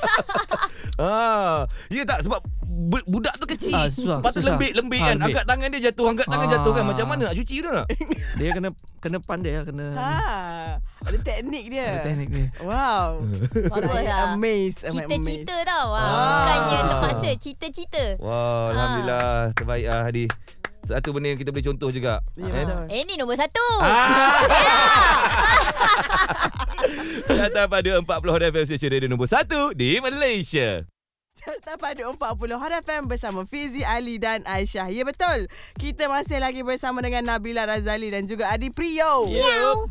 [0.98, 3.70] Ah, ya tak sebab bu- budak tu kecil.
[3.70, 4.50] Ah, susah, Lepas tu susah.
[4.52, 5.14] lembik lembik Ah, kan.
[5.16, 5.30] lembik.
[5.30, 6.52] Angkat tangan dia jatuh, angkat tangan Ah.
[6.52, 6.84] jatuh kan.
[6.84, 7.86] Macam mana nak cuci tu nak?
[8.38, 10.10] Dia kena kena pandai lah kena Ha.
[11.00, 11.86] Ada teknik dia.
[11.88, 12.46] ada teknik dia.
[12.60, 13.08] Wow.
[13.72, 14.18] Bagus lah.
[14.28, 14.82] amazed.
[14.84, 15.88] Cita-cita tau.
[15.88, 16.02] Ah.
[16.02, 16.10] Ah.
[16.34, 17.28] Bukannya terpaksa.
[17.36, 18.04] Cita-cita.
[18.18, 20.24] Wah, alhamdulillah terbaik ah Hadi.
[20.88, 22.24] Satu benda yang kita boleh contoh juga.
[22.34, 22.64] Ya, Kan?
[22.64, 22.80] betul.
[22.88, 23.64] Eh ni nombor satu.
[23.84, 24.40] Ah.
[27.28, 30.88] Kata pada 40 Hot FM Station Radio nombor 1 di Malaysia.
[31.38, 32.18] Carta Padu 40
[32.58, 34.90] Hot FM bersama Fizi Ali dan Aisyah.
[34.90, 35.46] Ya betul.
[35.78, 39.30] Kita masih lagi bersama dengan Nabila Razali dan juga Adi Priyo.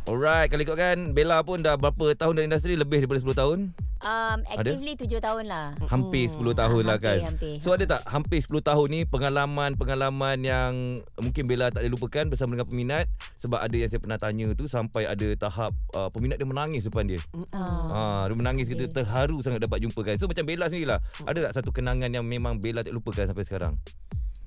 [0.06, 2.76] Alright, kalau ikutkan Bella pun dah berapa tahun dalam industri?
[2.76, 3.60] Lebih daripada 10 tahun?
[4.04, 5.74] Um, actively tujuh tahun lah.
[5.90, 7.18] Hampir 10 tahun lah hampir, kan.
[7.34, 7.54] hampir.
[7.62, 10.72] So ada tak hampir 10 tahun ni pengalaman-pengalaman yang
[11.18, 13.06] mungkin Bella tak boleh lupakan bersama dengan peminat
[13.42, 17.10] sebab ada yang saya pernah tanya tu sampai ada tahap uh, peminat dia menangis depan
[17.10, 17.20] dia.
[17.50, 17.90] Ah.
[17.90, 19.04] Ha, dia menangis kita Okay.
[19.04, 20.16] terharu sangat dapat jumpa kan.
[20.16, 21.00] So macam Bella sendirilah.
[21.26, 23.74] Ada tak satu kenangan yang memang Bella tak lupakan sampai sekarang?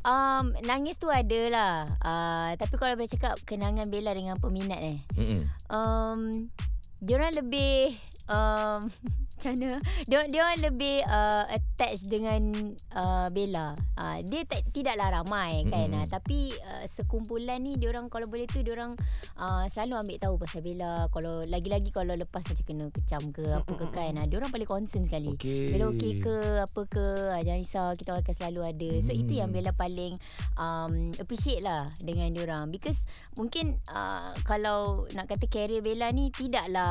[0.00, 1.74] Um, nangis tu ada lah.
[2.00, 4.98] Uh, tapi kalau boleh cakap kenangan Bella dengan peminat eh.
[5.12, 5.44] Mm-mm.
[5.68, 6.48] Um,
[7.00, 7.96] diorang lebih
[8.28, 8.80] um,
[9.40, 9.80] macam mana?
[10.04, 12.52] Dia diorang lebih uh, attached dengan
[12.92, 13.72] uh, Bella.
[13.96, 15.96] Uh, dia tak, tidaklah ramai kan.
[15.96, 16.04] Mm-mm.
[16.04, 18.92] Uh, tapi uh, sekumpulan ni diorang kalau boleh tu diorang
[19.40, 21.08] uh, selalu ambil tahu pasal Bella.
[21.08, 24.12] Kalau lagi-lagi kalau lepas macam kena kecam ke apa ke kan.
[24.20, 25.32] Uh, diorang paling concern sekali.
[25.32, 25.72] Okey.
[25.72, 29.22] Bella okey ke apa ke ah, jangan risau kita akan selalu ada so Hmm.
[29.26, 30.14] itu yang Bella paling
[30.56, 36.89] um, appreciate lah dengan diorang because mungkin uh, kalau nak kata career Bella ni tidaklah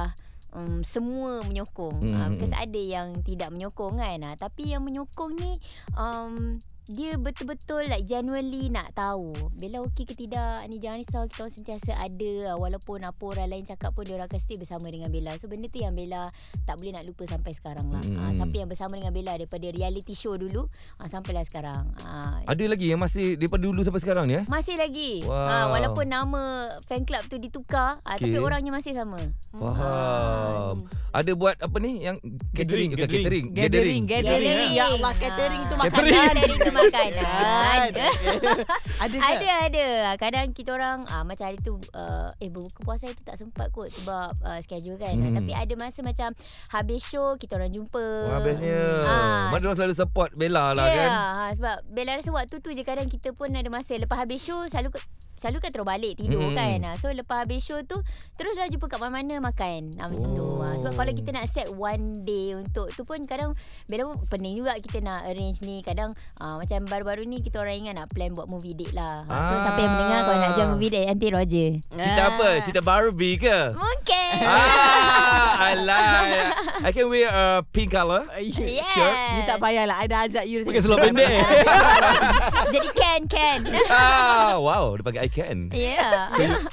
[0.54, 1.98] um, semua menyokong.
[1.98, 4.20] Hmm, uh, hmm, because ada yang tidak menyokong kan.
[4.24, 5.58] Uh, tapi yang menyokong ni
[5.98, 6.58] um,
[6.89, 11.54] dia betul-betul like genuinely nak tahu Bella okey ke tidak ni jangan risau kita orang
[11.54, 15.38] sentiasa ada walaupun apa orang lain cakap pun dia orang akan stay bersama dengan Bella
[15.38, 16.25] so benda tu yang Bella
[16.63, 18.25] tak boleh nak lupa sampai sekarang lah Hmm.
[18.25, 18.36] mm.
[18.36, 20.65] sampai yang bersama dengan Bella daripada reality show dulu
[20.97, 24.45] uh, sampailah sekarang uh, Ada lagi yang masih daripada dulu sampai sekarang ni eh?
[24.47, 25.36] masih lagi Wow.
[25.45, 26.41] uh, walaupun nama
[26.84, 28.23] fan club tu ditukar uh, Okey.
[28.25, 29.21] tapi orangnya masih sama
[29.52, 30.73] Faham.
[31.10, 32.13] Ada buat apa ni yang
[32.54, 34.43] catering, Gathering, bukan catering, Gathering, gathering.
[34.45, 34.69] Gathering.
[34.71, 36.13] Ya Allah, catering tu Ah, makanan.
[36.13, 37.89] Catering tu makanan.
[39.04, 39.28] Ada ke?
[39.36, 39.88] Ada ada.
[40.20, 43.92] Kadang kita orang ah, macam hari tu uh, eh berbuka puasa itu tak sempat kot
[43.92, 45.15] sebab uh, schedule kan.
[45.15, 45.32] Hmm.
[45.32, 45.38] Hmm.
[45.44, 46.30] Tapi ada masa macam
[46.72, 48.06] habis show kita orang jumpa.
[48.28, 48.84] Wah, bestnya.
[49.06, 49.48] Ah.
[49.54, 51.10] Mana orang selalu support Bella lah Ya, kan?
[51.10, 54.58] ha, sebab Bella rasa waktu tu je kadang kita pun ada masa lepas habis show
[54.68, 54.96] selalu
[55.39, 56.54] selalu kan terus balik tidur Hmm.
[56.54, 56.78] kan.
[56.84, 57.95] Ha, so lepas habis show tu
[58.36, 59.95] teruslah jumpa kat mana-mana makan.
[59.95, 60.43] Ha, macam tu.
[60.60, 64.60] Ha, sebab kalau kita nak set one day untuk tu pun kadang Bella pun pening
[64.60, 65.80] juga kita nak arrange ni.
[65.82, 69.23] Kadang uh, macam baru-baru ni kita orang ingat nak plan buat movie date lah.
[69.23, 69.62] Ha, so Ah.
[69.62, 71.69] siapa yang mendengar kalau nak join movie date nanti Roger.
[71.82, 72.47] Cerita apa?
[72.60, 73.58] Cerita Barbie ke?
[73.73, 74.18] Mungkin.
[74.44, 76.52] Ah, I like.
[76.86, 78.24] I can wear a pink color.
[78.39, 78.86] Yeah.
[78.94, 79.13] Sure.
[79.36, 79.98] You tak payahlah.
[80.06, 80.63] Ada ajak you.
[80.63, 81.30] Pakai seluar pendek.
[82.74, 83.60] Jadi Ken Ken.
[83.89, 85.58] ah, wow, dia panggil I can.
[85.74, 86.30] Ya.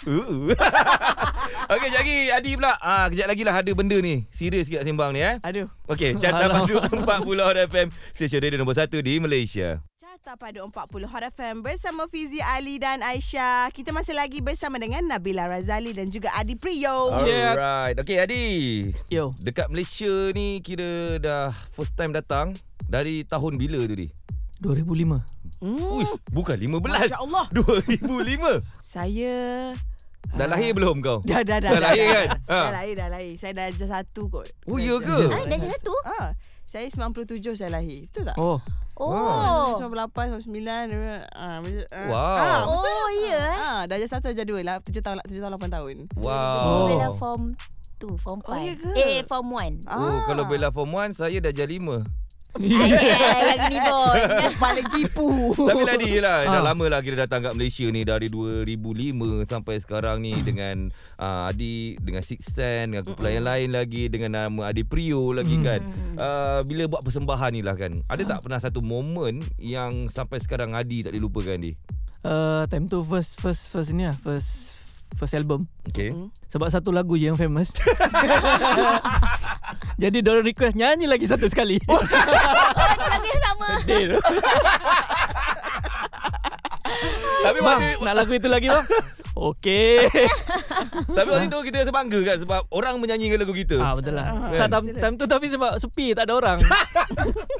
[0.07, 0.53] Ooh.
[1.73, 2.73] Okey, sekejap lagi Adi pula.
[2.79, 4.23] Ah, kejap lagi lah ada benda ni.
[4.31, 5.42] Serius sikit sembang ni eh.
[5.42, 5.66] Aduh.
[5.90, 6.62] Okey, Carta Alah.
[6.62, 9.83] Padu 40 Hot FM, stesen radio nombor 1 di Malaysia.
[10.27, 13.71] Carta Padu 40 Hot FM bersama Fizi Ali dan Aisyah.
[13.71, 17.15] Kita masih lagi bersama dengan Nabila Razali dan juga Adi Priyo.
[17.15, 17.95] Alright.
[17.95, 18.47] Okey, Adi.
[19.07, 19.31] Yo.
[19.39, 22.59] Dekat Malaysia ni kira dah first time datang
[22.91, 24.11] dari tahun bila tu di?
[24.67, 25.62] 2005.
[25.62, 25.95] Hmm.
[25.95, 26.75] Uish, bukan 15.
[26.75, 27.47] Masya Allah.
[27.55, 28.67] 2005.
[28.83, 29.71] Saya
[30.35, 31.23] Dah lahir belum kau?
[31.23, 31.71] Dah dah dah.
[31.71, 32.29] Dah lahir kan?
[32.51, 32.59] Ha.
[32.67, 33.35] Dah lahir dah lahir.
[33.39, 34.51] Saya dah ajar satu kot.
[34.67, 35.31] Oh, ya ke?
[35.31, 35.95] Ah, dah jadi satu.
[36.03, 36.35] Ah,
[36.67, 38.11] saya 97 saya lahir.
[38.11, 38.35] Betul tak?
[38.43, 38.59] Oh.
[38.96, 39.76] Oh.
[39.76, 40.88] 98, 99.
[41.37, 42.09] Ah, ah.
[42.09, 42.16] Wow.
[42.16, 42.80] Ah, betul.
[42.80, 43.56] Oh, ya eh.
[43.61, 44.76] Ah, dah ajar satu, dua lah.
[44.80, 45.96] 7 tahun, 7 tahun, 8 tahun.
[46.16, 46.32] Wow.
[46.64, 46.87] Oh.
[46.88, 47.42] Bella form
[48.00, 48.48] 2, form 5.
[48.48, 48.90] Oh, ya ke?
[48.96, 49.85] Eh, form 1.
[49.85, 52.26] Oh, kalau Bella form 1, saya dah jadi 5.
[52.59, 54.14] Yang ni pun.
[54.57, 55.29] Paling tipu.
[55.53, 56.64] Tapi lah ni lah Dah Ah.
[56.64, 58.77] lama lah kita datang kat Malaysia ni Dari 2005
[59.45, 64.31] sampai sekarang ni Dengan uh, Adi Dengan Six Sen Dengan kumpulan yang lain lagi Dengan
[64.38, 65.81] nama Adi Prio lagi kan
[66.16, 70.73] uh, Bila buat persembahan ni lah kan Ada tak pernah satu momen Yang sampai sekarang
[70.73, 71.73] Adi tak boleh lupakan Adi
[72.21, 74.76] Uh, time tu first first first ni lah first
[75.16, 76.12] first album Okay
[76.57, 77.68] sebab satu lagu je yang famous.
[80.02, 81.76] Jadi dia request nyanyi lagi satu sekali.
[81.92, 82.00] Oh,
[83.12, 83.66] lagu yang sama.
[83.85, 84.18] Sedih tu.
[87.44, 88.87] Tapi Bang, nak lagu itu lagi bang?
[89.52, 90.09] Okey.
[91.06, 94.26] Tapi waktu tu kita rasa bangga kan Sebab orang menyanyikan lagu kita ah betul lah.
[94.46, 94.59] Kan?
[94.59, 96.59] Tak, time, time tu tapi sebab sepi tak ada orang.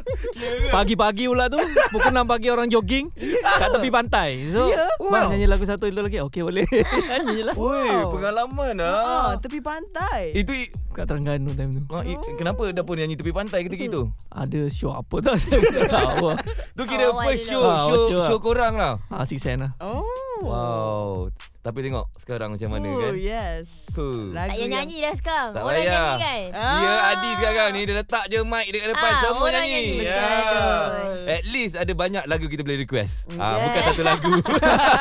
[0.69, 1.59] Pagi-pagi pula tu
[1.91, 3.07] Pukul 6 pagi orang jogging
[3.43, 4.89] Kat tepi pantai So Ya.
[4.99, 5.33] Bang Wow.
[5.33, 6.67] nyanyi lagu satu itu lagi Okey boleh
[7.11, 8.11] Nyanyi lah Woi, Wow.
[8.11, 9.35] pengalaman Ah, ah.
[9.37, 10.35] tepi pantai.
[10.35, 10.53] Itu
[10.91, 14.03] Kat Terengganu time tu ah, i- kenapa dah pun nyanyi tepi pantai ketika itu?
[14.29, 16.39] Ada show apa tak Saya tak tahu lah
[16.73, 17.63] Tu kira Oh, first I show.
[17.63, 18.27] Ah, show, show lah.
[18.27, 18.95] show korang lah.
[19.07, 20.03] Ah, Six Sen lah Oh.
[20.43, 21.31] Wow.
[21.67, 23.13] Tapi tengok sekarang macam mana oh, kan.
[23.19, 23.91] yes.
[23.91, 24.31] Huh.
[24.31, 25.51] Lagu Tak payah nyanyi dah sekarang.
[25.51, 25.91] Tak Orang payah.
[25.91, 26.41] nyanyi kan?
[26.55, 26.79] Ah.
[26.79, 29.95] Ya Adi sekarang ni Dia letak je mic dekat depan Ah, Semua nyanyi, nyanyi.
[30.01, 30.23] Ya.
[30.23, 31.19] Betul.
[31.27, 33.65] At least ada banyak lagu kita boleh request ah, Yeah.
[33.67, 34.33] Bukan satu lagu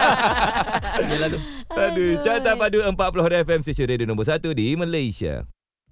[1.12, 5.45] Yelah tu Aduh Carta Padu 40 Hot FM Stesen radio nombor 1 di Malaysia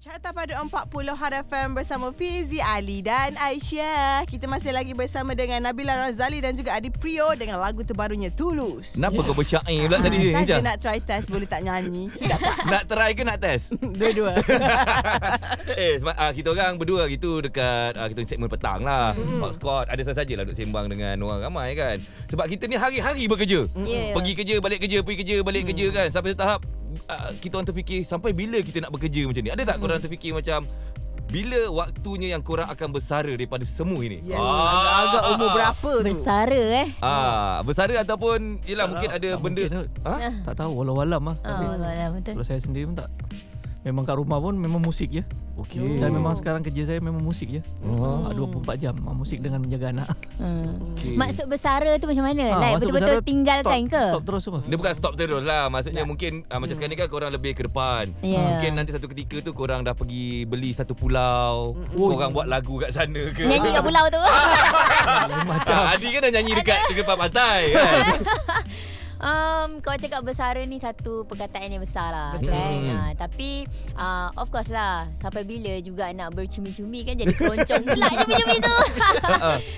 [0.03, 4.27] Carta Padu 40 Hot FM bersama Fizi Ali dan Aisyah.
[4.27, 8.99] Kita masih lagi bersama dengan Nabila Razali dan juga Adi Prio dengan lagu terbarunya Tulus.
[8.99, 10.59] Kenapa kau bersyair pula tadi Ah, Saja Ijaz?
[10.59, 12.11] nak try test boleh tak nyanyi.
[12.19, 12.57] Sedap tak?
[12.75, 13.71] Nak try ke nak test?
[14.03, 14.43] Dua-dua.
[15.87, 19.15] eh sebab ah, kita orang berdua gitu dekat ah, kita segmen petang lah.
[19.15, 19.39] Mm.
[19.39, 21.95] Hot Scott ada saja lah duk sembang dengan orang ramai kan.
[22.27, 23.63] Sebab kita ni hari-hari bekerja.
[23.87, 24.11] Ya.
[24.11, 26.07] Pergi kerja, balik kerja, pergi kerja, balik kerja kan.
[26.11, 26.59] Sampai tahap
[27.09, 29.51] uh, kita orang terfikir sampai bila kita nak bekerja macam ni.
[29.51, 30.61] Ada tak korang terfikir macam
[31.33, 34.21] bila waktunya yang korang akan bersara daripada semua ini?
[34.21, 34.37] Yes.
[34.37, 36.05] Agak-agak umur berapa tu?
[36.05, 36.87] Bersara eh.
[37.01, 40.29] Ah, bersara ataupun yalah mungkin ada tak benda mungkin ha?
[40.45, 42.37] Tak tahu walau-walam lah Oh, lah, betul.
[42.37, 43.09] Kalau saya sendiri pun tak
[43.83, 45.99] Memang kat rumah pun memang musik je Okey.
[45.99, 48.25] Dan memang sekarang kerja saya memang musik je Oh.
[48.25, 50.95] Ah, 24 jam ah, Musik dengan menjaga anak Hmm.
[50.95, 51.13] Okey.
[51.13, 52.43] Maksud bersara tu macam mana?
[52.47, 54.03] Ah, like betul-betul tinggalkan stop, ke?
[54.09, 57.07] Stop terus semua Dia bukan stop terus lah Maksudnya mungkin uh, Macam sekarang ni kan
[57.07, 58.39] Korang lebih ke depan Ya.
[58.57, 62.91] Mungkin nanti satu ketika tu Korang dah pergi Beli satu pulau Korang buat lagu kat
[62.91, 64.23] sana ke Nyanyi kat pulau tu.
[65.51, 67.93] Macam Adi kan dah nyanyi dekat Dekat pantai kan
[69.23, 72.51] Um, kalau cakap bersara ni satu perkataan yang besar lah Betul.
[72.51, 72.75] kan.
[72.75, 72.91] Hmm.
[72.91, 73.49] Uh, tapi
[73.95, 78.77] uh, of course lah sampai bila juga nak bercumi-cumi kan jadi keroncong pula cumi-cumi tu.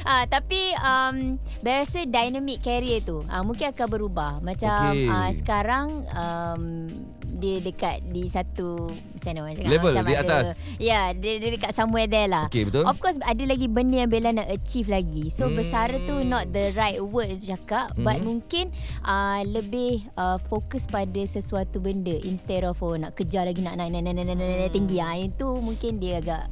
[0.09, 4.41] uh, tapi um, biasa dynamic career tu uh, mungkin akan berubah.
[4.41, 5.13] Macam Okey.
[5.13, 6.89] uh, sekarang um,
[7.35, 10.45] dia dekat di satu macam mana orang cakap Level, macam di ada- atas.
[10.77, 12.47] Ya, dia, dia dekat somewhere there lah.
[12.47, 12.83] Okey, betul.
[12.83, 15.27] Of course ada lagi benda yang Bella nak achieve lagi.
[15.27, 15.53] So Hmm.
[15.53, 18.03] bersara tu not the right word to cakap Hmm.
[18.03, 18.71] but mungkin
[19.01, 19.75] uh, lebih
[20.13, 24.23] uh, fokus pada sesuatu benda instead of oh, nak kejar lagi nak naik naik naik
[24.23, 24.97] naik, naik, naik, tinggi.
[24.97, 26.47] Ah itu mungkin dia agak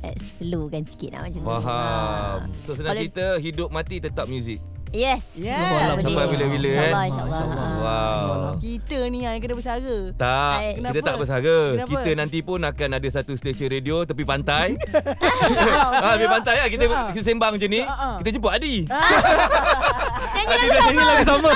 [0.00, 1.48] uh, slow kan sikit lah macam tu.
[1.48, 1.66] Faham.
[1.66, 2.36] Ah.
[2.62, 4.62] So senang Kalau- cerita hidup mati tetap muzik.
[4.88, 5.22] Yes.
[5.34, 5.60] Yeah.
[5.60, 6.02] Boleh.
[6.02, 6.80] Sampai bila-bila, kan?
[6.80, 7.40] InsyaAllah, insyaAllah.
[7.40, 7.68] InsyaAllah.
[7.68, 7.78] Ah.
[7.78, 8.56] Wow.
[8.56, 9.96] Kita ni yang kena bersara.
[10.14, 11.04] Tak, Eh, kita kenapa?
[11.04, 11.56] tak bersara.
[11.70, 11.90] Kenapa?
[11.90, 14.80] Kita nanti pun akan ada satu stesen radio tepi pantai.
[14.80, 16.68] ha, tepi pantai lah.
[16.68, 17.00] Kita, Ha.
[17.12, 17.80] kita sembang macam ni.
[17.82, 18.08] Ha.
[18.18, 18.76] Kita jemput Adi.
[20.38, 21.08] Nyanyi Adi lagu dah nyanyi sama.
[21.10, 21.50] lagu sama.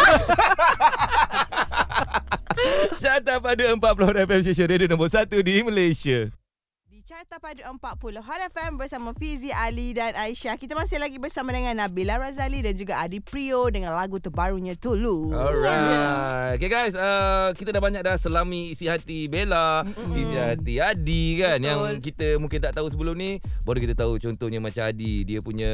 [2.95, 3.81] Carta pada 40
[4.23, 6.31] FM Station Radio nombor 1 di Malaysia.
[7.13, 10.57] Carta Padu 40 Hot FM bersama Fizi Ali dan Aisyah.
[10.57, 15.29] Kita masih lagi bersama dengan Nabila Razali dan juga Adi Prio dengan lagu terbarunya Tulus.
[15.29, 16.57] Alright.
[16.57, 21.25] Okay guys, uh, kita dah banyak dah selami isi hati Bella, mm isi hati Adi
[21.37, 21.69] kan Betul.
[21.69, 23.45] yang kita mungkin tak tahu sebelum ni.
[23.69, 25.69] Baru kita tahu contohnya macam Adi, dia punya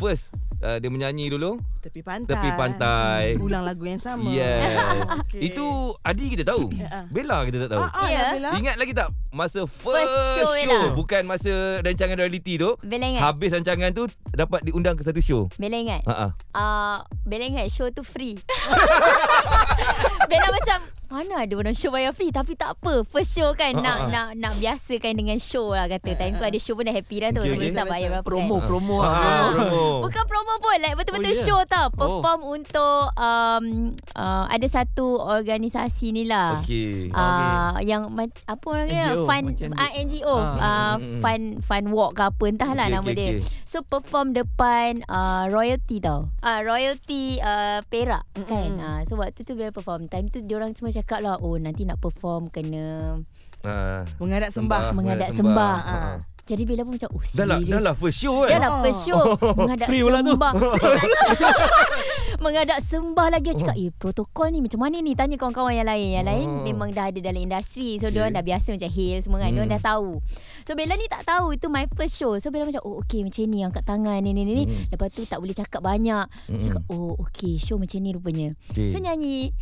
[0.00, 0.32] first
[0.64, 2.32] uh, dia menyanyi dulu Tepi pantai.
[2.32, 3.24] tepi pantai.
[3.36, 4.32] Ulang lagu yang sama.
[4.32, 4.80] Yes.
[5.28, 5.52] Okey.
[5.52, 6.72] Itu Adi kita tahu.
[6.72, 7.04] Ya.
[7.12, 7.84] Bella kita tak tahu.
[7.84, 8.08] Ah, ah.
[8.32, 8.50] Nabila.
[8.56, 10.94] Ingat lagi tak masa first, First show Bella.
[10.94, 11.52] bukan masa
[11.82, 12.78] rancangan reality tu.
[12.86, 13.22] Bella ingat?
[13.26, 15.42] Habis rancangan tu dapat diundang ke satu show.
[15.58, 16.02] Bella ingat?
[16.06, 16.30] Ha ah.
[16.54, 18.38] uh, Bella ingat show tu free
[20.30, 20.78] Bella macam
[21.10, 24.06] Mana ada orang show bayar free Tapi tak apa First show kan Ah, Nak ah.
[24.06, 27.30] nak nak biasakan dengan show lah kata Time tu ada show pun dah happy dah
[27.30, 27.66] tu Okay, Tak okay.
[27.68, 29.50] kisah bayar berapa Promo kan promo Ah, ah.
[29.50, 29.84] promo.
[30.00, 31.44] Bukan promo pun Like betul-betul Oh, yeah.
[31.44, 33.64] show tau Perform untuk um,
[34.14, 37.10] uh, Ada satu organisasi ni lah Okey.
[37.10, 41.18] Uh, yang ma- apa orang NGO, fun macam ah NGO uh, mm.
[41.18, 43.42] fun fun walk ke apa entahlah Okey, nama okey, dia okey.
[43.64, 48.78] so perform depan uh, royalty tau uh, royalty uh, Perak kan Mm-mm.
[48.78, 51.96] uh, so waktu tu bila perform time tu diorang semua cakap lah oh nanti nak
[51.98, 53.16] perform kena
[53.60, 54.08] Ah.
[54.16, 54.96] Menghadap sembah.
[54.96, 55.76] Menghadap sembah.
[55.84, 56.12] Ha, ha.
[56.50, 58.60] Jadi Bella pun macam oh Dah lah, dah lah first show Dah kan.
[58.60, 59.22] lah first show
[59.58, 60.34] Menghadap Free pula tu.
[60.34, 60.52] sembah
[62.42, 66.08] Menghadap sembah lagi Dia cakap Eh protokol ni macam mana ni Tanya kawan-kawan yang lain
[66.12, 66.64] Yang lain Oh.
[66.64, 68.16] memang dah ada dalam industri So Okay.
[68.16, 69.76] diorang dah biasa macam hail semua kan Diorang Hmm.
[69.76, 70.08] dah tahu
[70.64, 73.44] So Bella ni tak tahu Itu my first show So Bella macam Oh okay macam
[73.44, 74.64] ni Angkat tangan ni ni ni.
[74.64, 74.88] Hmm.
[74.88, 76.56] Lepas tu tak boleh cakap banyak Hmm.
[76.58, 78.88] Cakap oh okay Show macam ni rupanya Okey.
[78.88, 79.52] So nyanyi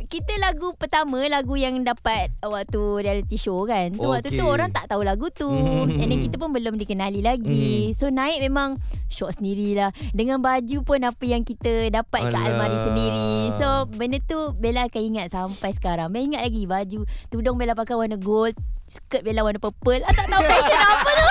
[0.00, 3.90] kita lagu pertama lagu yang dapat waktu reality show kan.
[3.92, 5.46] So waktu tu orang tak tahu lagu tu.
[5.46, 5.90] Hmm.
[5.92, 7.96] And then kita pun belum dikenali lagi.
[7.96, 8.76] So naik memang
[9.08, 9.96] shot sendirilah.
[10.12, 12.52] Dengan baju pun apa yang kita dapat kat Alah.
[12.52, 13.32] almari sendiri.
[13.56, 16.12] So benda tu Bella akan ingat sampai sekarang.
[16.12, 17.00] Bella ingat lagi baju
[17.32, 18.52] tudung Bella pakai warna gold,
[18.84, 20.04] skirt Bella warna purple.
[20.04, 21.27] Ah, tak tahu fashion apa tu.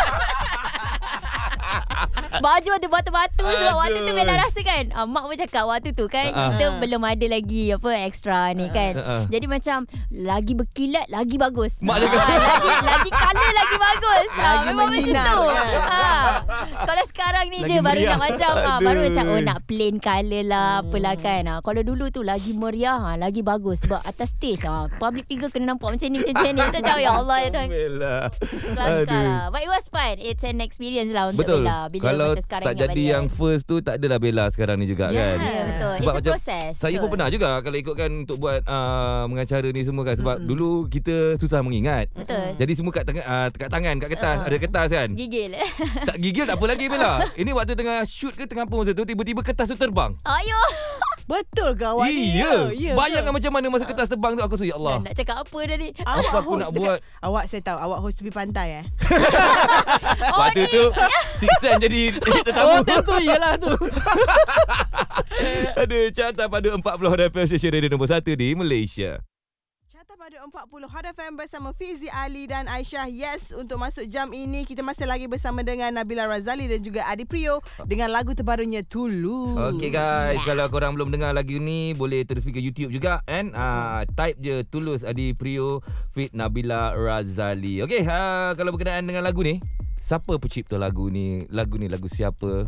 [2.47, 4.15] Baju ada batu-batu sebab waktu tu Aduh.
[4.15, 6.47] Bella rasa kan ah, Mak pun cakap waktu tu kan Ah.
[6.49, 9.21] Kita belum ada lagi apa extra ni kan Ah, ah.
[9.27, 9.83] Jadi macam
[10.13, 12.21] Lagi berkilat Lagi bagus Mak cakap.
[12.21, 15.67] Ah, Lagi lagi colour lagi bagus ah, Lagi Memang macam tu kan?
[15.83, 16.31] ah.
[16.79, 18.09] Kalau sekarang ni Lagi je Baru meriah.
[18.09, 19.07] nak macam ah, Baru Aduh.
[19.09, 23.15] macam Oh nak plain colour lah Apalah kan ah, Kalau dulu tu Lagi meriah ah,
[23.15, 26.95] Lagi bagus Sebab atas stage ah, Public figure kena nampak macam ni Macam ni Macam
[26.97, 28.15] Ya Allah ya Tuhan Bella.
[28.31, 31.61] Kelakar lah But it was fun It's an experience lah Untuk Betul.
[31.61, 33.35] Bella Bila Kalau macam sekarang tak jadi balik yang kan.
[33.35, 35.17] first tu tak adalah Bella sekarang ni juga Ya.
[35.29, 35.37] kan.
[35.37, 37.11] Ya betul Sebab It's a macam process Saya pun betul.
[37.11, 40.49] pernah juga kalau ikutkan untuk buat uh, mengacara ni semua kan sebab mm-hmm.
[40.49, 42.05] dulu kita susah mengingat.
[42.11, 44.45] Betul Jadi semua kat tangan uh, kat tangan kat kertas Ah.
[44.45, 45.09] ada kertas kan.
[45.09, 45.51] Gigil
[46.07, 47.13] tak gigil tak apa lagi Bella.
[47.41, 50.11] Ini waktu tengah shoot ke tengah apa masa tu tiba-tiba kertas tu terbang.
[50.23, 50.59] Ayo
[51.27, 52.33] Betul ke awak ni?
[52.33, 52.71] iya.
[52.71, 53.35] Ya, Bayangkan ke?
[53.35, 54.95] macam mana masa kertas terbang tu aku rasa ya Allah.
[55.01, 56.99] Nak cakap apa dah ni Awak Apa aku nak dekat- buat?
[57.19, 58.85] Awak saya tahu Awak host tepi pantai eh
[60.31, 60.83] Oh Waktu ni tu
[61.37, 62.79] Sixen jadi tetamu.
[62.79, 63.73] Oh tu Yelah tu
[65.75, 69.19] Ada carta pada 40 FM Station Radio nombor 1 di Malaysia.
[70.27, 73.07] Pada 40 Hot FM bersama Fizi Ali dan Aisyah.
[73.07, 77.23] Yes, untuk masuk jam ini kita masih lagi bersama dengan Nabila Razali dan juga Adi
[77.23, 79.55] Prio dengan lagu terbarunya Tulus.
[79.55, 83.55] Okay guys, kalau korang belum dengar lagu ni boleh terus pergi ke YouTube juga kan.
[83.55, 85.79] Ah type je Tulus Adi Prio
[86.11, 87.79] fit Nabila Razali.
[87.87, 89.63] Okay, uh, kalau berkenaan dengan lagu ni,
[90.03, 91.47] siapa pencipta lagu ni?
[91.47, 92.67] Lagu ni lagu siapa?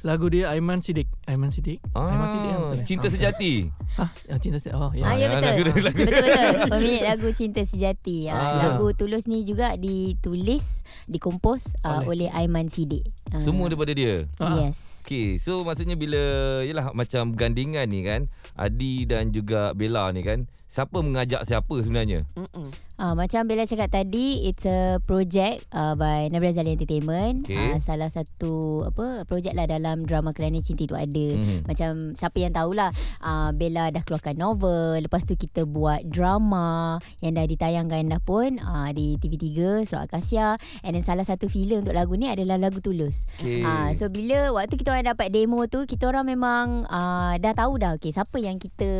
[0.00, 1.10] Lagu dia Aiman Sidik.
[1.24, 1.82] Aiman Sidik.
[1.90, 2.46] Aiman Sidik.
[2.46, 2.86] kan Ah, betul eh?
[2.86, 3.52] cinta Ah, sejati.
[3.94, 4.76] Ah, yang cinta sejati.
[4.76, 5.02] Oh, ya.
[5.02, 5.42] Ah, ya ya, betul.
[5.42, 6.70] lagu- lagu- betul betul.
[6.70, 8.16] Pemilik lagu Cinta Sejati.
[8.24, 8.38] Ah.
[8.38, 8.54] Ah.
[8.64, 13.02] Lagu Tulus ni juga ditulis, dikompos uh, oleh Aiman Sidik.
[13.28, 13.42] Ah.
[13.42, 14.22] Semua daripada dia.
[14.38, 14.54] Ah.
[14.60, 15.02] Yes.
[15.02, 16.20] Okay, so maksudnya bila
[16.62, 20.36] Yelah macam gandingan ni kan Adi dan juga Bella ni kan
[20.68, 22.28] Siapa mengajak siapa sebenarnya?
[22.36, 22.68] Mm-mm.
[22.98, 27.46] Uh, macam Bella cakap tadi, it's a project uh, by Nabila Zali Entertainment.
[27.46, 27.54] Okay.
[27.54, 31.26] Uh, salah satu apa projek lah dalam drama Kerana Cinta Itu Ada.
[31.38, 31.58] Mhm.
[31.70, 32.90] Macam siapa yang tahulah
[33.22, 38.58] uh, Bella dah keluarkan novel Lepas tu kita buat drama Yang dah ditayangkan dah pun
[38.58, 42.82] uh, Di TV3 Surat Akasia And then salah satu filler untuk lagu ni adalah lagu
[42.82, 43.62] Tulus Okay.
[43.62, 47.78] Ah, so bila waktu kita orang dapat demo tu kita orang memang uh, dah tahu
[47.78, 48.90] dah okey siapa yang kita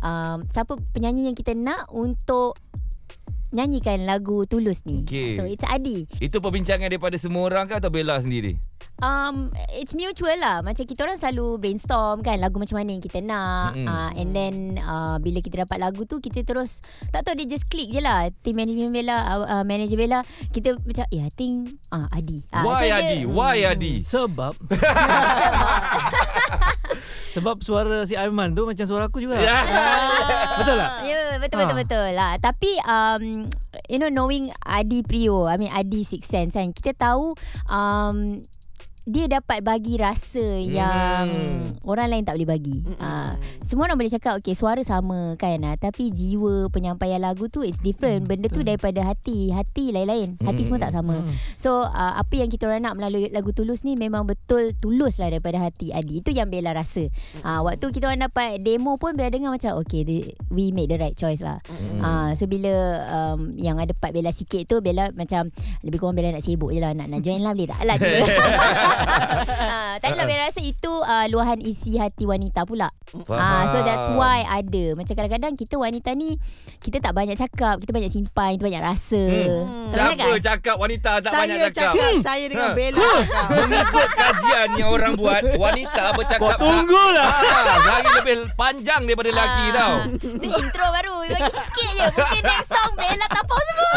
[0.00, 2.56] um, siapa penyanyi yang kita nak untuk
[3.50, 5.02] nyanyikan lagu Tulus ni.
[5.02, 5.34] Okey.
[5.34, 6.06] So it's Adi.
[6.16, 8.56] Itu perbincangan daripada semua orang ke atau Bella sendiri?
[8.96, 10.60] Um it's mutual lah.
[10.60, 13.74] Macam kita orang selalu brainstorm kan lagu macam mana yang kita nak.
[13.74, 13.84] Mm-mm.
[13.84, 16.80] Uh, and then uh, bila kita dapat lagu tu kita terus
[17.10, 18.24] tak tahu dia just click je lah.
[18.40, 21.54] Team management Bella, uh, uh, manager Bella kita macam yeah, I think
[21.90, 22.40] uh, Adi.
[22.50, 23.18] Ah, Why so dia- Adi?
[23.26, 23.70] Why Hmm.
[23.70, 23.94] Adi?
[24.00, 24.74] Sebab Sebab
[27.66, 29.36] suara si Aiman tu macam suara aku juga.
[29.36, 29.56] Ya.
[30.56, 30.90] Betul tak?
[31.04, 31.80] Ya yeah, betul betul Ha.
[31.84, 32.32] betul lah.
[32.40, 33.22] Tapi um
[33.92, 36.72] you know knowing Adi Prio, I mean Adi Six Sense kan.
[36.72, 37.36] Kita tahu
[37.68, 38.40] um
[39.06, 41.30] dia dapat bagi rasa yang
[41.86, 42.78] orang lain tak boleh bagi.
[42.98, 47.62] Ah, semua orang boleh cakap okay suara sama kan ah, tapi jiwa penyampaian lagu tu
[47.62, 48.26] it's different.
[48.26, 49.54] Benda tu daripada hati.
[49.54, 50.34] Hati lain-lain.
[50.42, 51.22] Hati semua tak sama.
[51.22, 51.30] Hmm.
[51.54, 55.30] So uh, apa yang kita orang nak melalui lagu Tulus ni memang betul tulus lah
[55.30, 56.18] daripada hati Adi.
[56.18, 57.06] Itu yang Bella rasa.
[57.46, 60.98] Uh, waktu kita orang dapat demo pun Bella dengar macam okay the, we made the
[60.98, 61.62] right choice lah.
[61.70, 62.02] Hmm.
[62.02, 62.74] Uh, so bila
[63.06, 65.54] um, yang ada part Bella sikit tu Bella macam
[65.86, 67.78] lebih kurang Bella nak sibuk je lah nak, nak join lah boleh tak?
[67.86, 67.96] Alah.
[68.98, 72.88] uh, tapi lah Bella rasa itu uh, luahan isi hati wanita pula.
[73.28, 74.92] Ah, so that's why ada.
[74.92, 76.36] Macam kadang-kadang kita wanita ni
[76.78, 79.22] kita tak banyak cakap, kita banyak simpan, kita banyak rasa.
[79.22, 79.88] Hmm.
[79.88, 80.40] Tak Siapa kan?
[80.42, 81.92] cakap wanita tak saya banyak cakap?
[81.94, 82.74] cakap saya dengan Ha.
[82.74, 83.46] Bella cakap.
[83.56, 87.30] Mengikut kajian yang orang buat, wanita bercakap Kau tunggulah.
[87.30, 89.72] Ah, lagi lebih panjang daripada lelaki Ah.
[89.72, 89.94] tau.
[90.36, 93.90] Itu intro baru Bagi sikit je Mungkin next song Bella tapau semua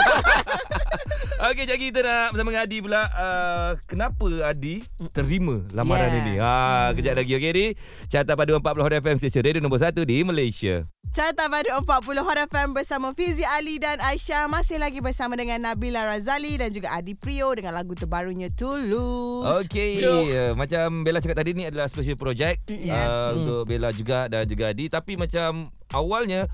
[1.50, 3.02] Okey, jadi kita nak bersama dengan Adi pula.
[3.10, 6.22] Uh, kenapa Adi terima lamaran Yeah.
[6.22, 6.34] ini?
[6.38, 6.54] Ha,
[6.92, 7.68] kejap lagi okey Adi.
[8.08, 10.84] Carta pada 40 Hot FM stesen radio nombor 1 di Malaysia.
[11.10, 16.06] Carta pada 40 Hot FM bersama Fizi Ali dan Aisyah masih lagi bersama dengan Nabila
[16.06, 19.66] Razali dan juga Adi Prio dengan lagu terbarunya Tulus.
[19.66, 23.10] Okey, uh, macam Bella cakap tadi ni adalah special project Yes.
[23.10, 26.46] uh, untuk Bella juga dan juga Adi tapi macam awalnya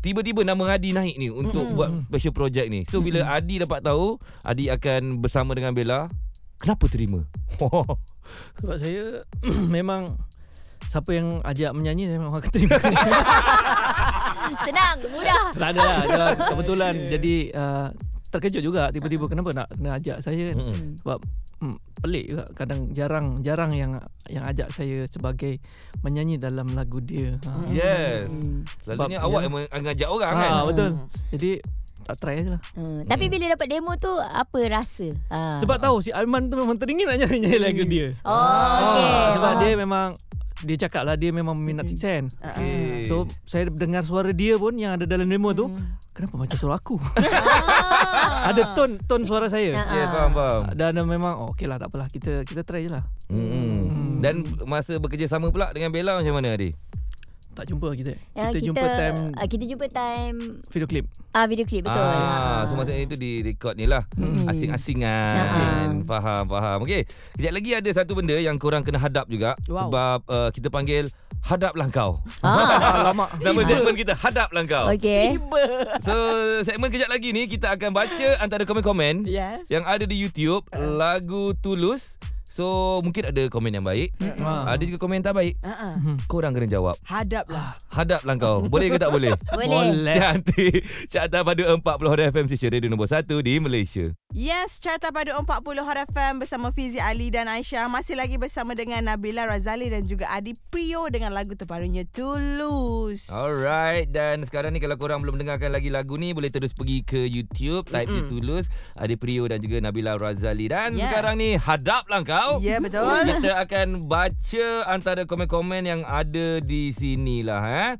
[0.00, 2.82] tiba-tiba nama Adi naik ni untuk buat special project ni.
[2.86, 6.10] So bila Adi dapat tahu Adi akan bersama dengan Bella,
[6.60, 7.24] kenapa terima?
[8.60, 9.24] Sebab saya
[9.76, 10.14] memang
[10.86, 12.76] siapa yang ajak menyanyi saya memang akan terima.
[14.66, 15.98] Senang Mudah tak ada lah.
[16.04, 17.88] Dia Kebetulan jadi uh,
[18.30, 20.50] terkejut juga tiba-tiba kenapa nak nak ajak saya.
[20.54, 20.98] Mm-mm.
[21.02, 21.18] Sebab
[21.62, 23.92] hmm, pelik juga kadang jarang jarang yang
[24.30, 25.58] yang ajak saya sebagai
[26.02, 27.38] menyanyi dalam lagu dia.
[27.46, 27.50] Ha.
[27.70, 28.30] Yes.
[28.30, 28.66] Hmm.
[28.86, 30.52] Selalunya Sebab awak yang mengajak orang Ah, kan?
[30.70, 30.90] betul.
[31.30, 31.50] Jadi
[32.02, 32.60] tak try je lah.
[32.72, 33.04] Hmm.
[33.04, 35.58] Tapi bila dapat demo tu Apa rasa ha.
[35.58, 38.06] Sebab tahu si Aiman tu memang teringin nak nyanyi lagu dia.
[38.22, 40.08] Oh okay Ah, sebab dia memang
[40.60, 42.36] dia cakap lah dia memang minat Six Sense.
[42.36, 43.00] Okay.
[43.02, 45.72] So saya dengar suara dia pun yang ada dalam demo tu
[46.10, 47.00] Kenapa macam suara aku
[48.50, 49.88] Ada ton ton suara saya Ah.
[49.90, 50.62] Ya, faham, faham.
[50.74, 54.18] Dan memang oh, Okay lah tak apalah Kita kita try je lah Hmm.
[54.18, 56.74] Dan masa bekerjasama pula dengan Bella macam mana Adi?
[57.60, 60.36] Tak jumpa kita Ya, Kita, jumpa time ah, Kita jumpa time
[60.66, 64.00] video clip ah Video clip betul Ah, so maksudnya itu di record ni lah.
[64.16, 64.48] Hmm.
[64.48, 65.36] Asing-asingan.
[65.36, 65.88] Ah.
[66.02, 66.78] Faham, faham.
[66.82, 67.04] Okey.
[67.36, 69.52] Kejap lagi ada satu benda yang korang kena hadap juga.
[69.66, 69.88] Wow.
[69.88, 71.06] Sebab uh, kita panggil
[71.40, 72.20] Hadaplah Kau.
[72.40, 73.04] ah.
[73.12, 74.86] Lama Nama segmen kita Hadaplah Kau.
[74.90, 75.36] Okay
[76.00, 76.14] So
[76.62, 79.64] segmen kejap lagi ni kita akan baca antara komen-komen Yes.
[79.68, 82.16] yang ada di YouTube lagu Tulus.
[82.50, 84.10] So mungkin ada komen yang baik.
[84.42, 84.74] Ah.
[84.74, 85.54] Ada juga komen tak baik.
[85.62, 86.18] Uh-uh.
[86.26, 86.98] Korang kena jawab.
[87.06, 87.78] Hadaplah.
[87.94, 88.66] Hadaplah kau.
[88.72, 89.38] Boleh ke tak boleh?
[89.54, 90.82] Boleh Cantik.
[91.06, 91.78] Carta pada 40
[92.10, 94.10] Hot FM Station Radio nombor 1 di Malaysia.
[94.30, 95.46] Yes, carta pada 40
[95.82, 100.26] Hot FM bersama Fizi Ali dan Aisyah masih lagi bersama dengan Nabila Razali dan juga
[100.30, 103.30] Adi Prio dengan lagu terbarunya Tulus.
[103.30, 107.20] Alright dan sekarang ni kalau korang belum dengarkan lagi lagu ni boleh terus pergi ke
[107.26, 111.10] YouTube type mm Tulus ada Prio dan juga Nabila Razali dan Yes.
[111.10, 112.39] sekarang ni hadaplah kau.
[112.60, 113.04] Ya, betul.
[113.26, 117.90] Kita akan baca antara komen-komen yang ada di sini lah eh.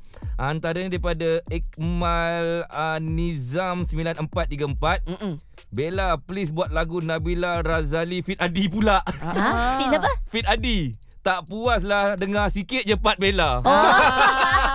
[0.40, 5.32] Antaranya daripada Ikmal uh, Nizam 9434 Mm-mm.
[5.68, 9.04] Bella please buat lagu Nabila Razali Fit Adi pula.
[9.04, 9.76] Ha?
[9.78, 10.10] Fit siapa?
[10.32, 10.78] Fit Adi.
[11.20, 13.60] tak puas lah dengar sikit je part Bella.
[13.60, 14.64] Ah.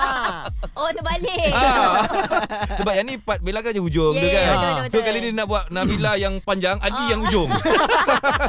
[0.73, 1.51] Oh terbalik.
[1.75, 2.03] Ah.
[2.75, 4.45] Sebab yang ni part Bella kan je hujung Ya, tu ya, kan.
[4.45, 5.03] betul, betul, So betul.
[5.03, 7.07] kali ni nak buat Nabila yang panjang, Adi Ah.
[7.09, 7.49] yang ujung.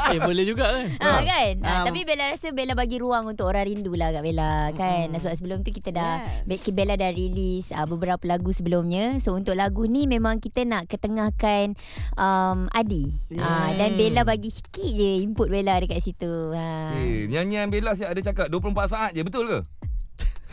[0.07, 3.45] Eh boleh juga kan Ha, kan ha, Um, Tapi Bella rasa Bella bagi ruang Untuk
[3.45, 5.19] orang rindu lah kat Bella kan Mm-mm.
[5.19, 6.15] Sebab sebelum tu kita dah
[6.47, 6.63] Yes.
[6.63, 10.87] Be- Bella dah release uh, Beberapa lagu sebelumnya So untuk lagu ni Memang kita nak
[10.87, 11.75] ketengahkan
[12.15, 13.43] um, Adi yeah.
[13.69, 13.69] Yeah.
[13.77, 16.95] Dan Bella bagi sikit je Input Bella dekat situ ha.
[16.97, 19.59] Eh, nyanyian Bella siap ada cakap 24 saat je, betul ke?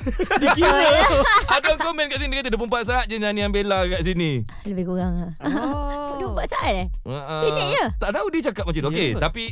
[0.04, 0.70] Betul
[1.54, 4.44] ada orang komen kat sini dia kata 24 saat je nyanyian Bella kat sini.
[4.64, 6.20] Lebih kurang lah Oh.
[6.36, 7.84] 24 saat eh Uh, Pendek je.
[7.98, 8.90] Tak tahu dia cakap macam tu.
[8.90, 9.20] Okey, Ya.
[9.20, 9.44] tapi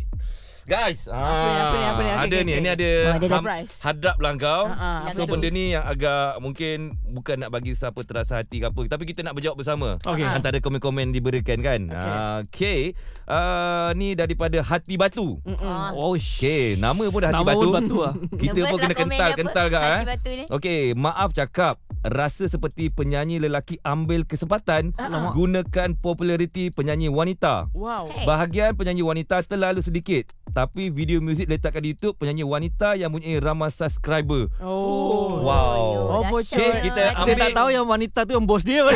[0.72, 2.08] guys, Apa ni, apa ni, apa ni?
[2.08, 2.62] Okey, ada okey, ni, okey.
[2.62, 3.74] ini ada Oh, ada sam- surprise.
[3.82, 4.64] hadap lah kau.
[4.66, 5.30] Ah, ah, So tu?
[5.30, 6.78] benda ni yang agak mungkin
[7.12, 10.00] bukan nak bagi siapa terasa hati ke apa, tapi kita nak berjawab bersama.
[10.02, 10.24] Okey.
[10.24, 11.92] Antara komen-komen diberikan kan.
[11.92, 12.96] Ah, Okey.
[13.24, 15.40] Uh, ni daripada Hati Batu.
[15.58, 15.92] Ah.
[15.94, 17.60] Oh sh- Okey, nama pun dah Hati Nama Batu.
[17.62, 20.06] pun batu lah Kita pun kena kental-kental kan Hati eh.
[20.06, 20.44] batu ni.
[20.50, 25.32] Okey, maaf cakap rasa seperti penyanyi lelaki ambil kesempatan Ah.
[25.32, 27.68] gunakan populariti penyanyi wanita.
[27.74, 28.08] Wow.
[28.10, 28.24] Hey.
[28.24, 30.32] Bahagian penyanyi wanita terlalu sedikit.
[30.62, 34.46] Tapi video muzik letakkan di YouTube penyanyi wanita yang mempunyai ramai subscriber.
[34.62, 35.42] Oh.
[35.42, 35.82] Wow.
[35.98, 36.30] Oh, dahsyat.
[36.30, 36.54] bocor.
[36.54, 38.86] Okay, kita ambil- tak tahu yang wanita tu yang bos dia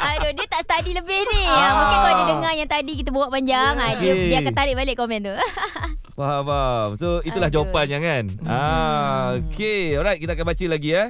[0.00, 1.58] Aduh dia tak study lebih ni Ah.
[1.58, 1.72] ah.
[1.76, 3.84] Mungkin kalau dia dengar yang tadi kita buat panjang Yeah.
[3.84, 4.28] ah, dia, Okay.
[4.28, 5.34] dia akan tarik balik komen tu
[6.12, 6.88] Faham, faham.
[6.94, 7.64] So, itulah Aduh.
[7.64, 8.24] jawapannya kan.
[8.44, 9.96] Ah, okay.
[9.96, 11.08] Alright, kita akan baca lagi ya.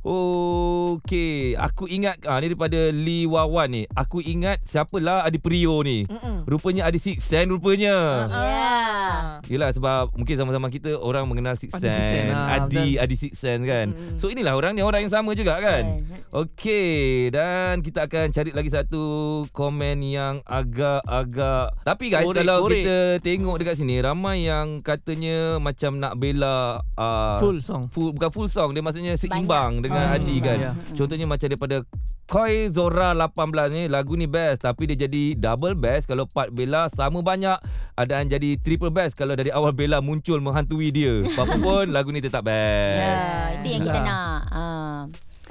[0.00, 1.52] Okay.
[1.56, 3.82] Aku ingat, ah, ni daripada Lee Wawan ni.
[3.92, 6.08] Aku ingat siapalah Adi Priyo ni.
[6.08, 6.44] Mm-mm.
[6.48, 8.26] Rupanya Adi Six Sen rupanya.
[8.30, 8.70] Ya
[9.50, 13.64] Yelah sebab mungkin zaman-zaman kita orang mengenal Six Adi Sen, ah, Adi, Adi Six Sen
[13.66, 13.90] kan.
[13.92, 14.16] Mm.
[14.16, 16.00] So inilah orang ni orang yang sama juga kan.
[16.30, 19.02] Okey dan kita akan cari lagi satu
[19.50, 22.86] komen yang agak-agak tapi guys Korek, kalau korek.
[22.86, 28.30] kita tengok dekat sini ramai yang katanya macam nak bela uh, Full song full bukan
[28.30, 29.89] full song dia maksudnya seimbang Banyak.
[29.90, 30.56] Dengan Oh, Adi kan.
[30.56, 30.70] ya.
[30.92, 31.76] Contohnya macam daripada
[32.24, 33.34] Koi Zora 18
[33.68, 37.58] ni lagu ni best tapi dia jadi double best kalau part Bella sama banyak
[38.00, 41.26] dan jadi triple best kalau dari awal Bella muncul menghantui dia.
[41.26, 43.02] Apa pun lagu ni tetap best.
[43.02, 43.18] Ya,
[43.52, 44.40] itu yang kita nak.
[44.48, 44.62] Ha.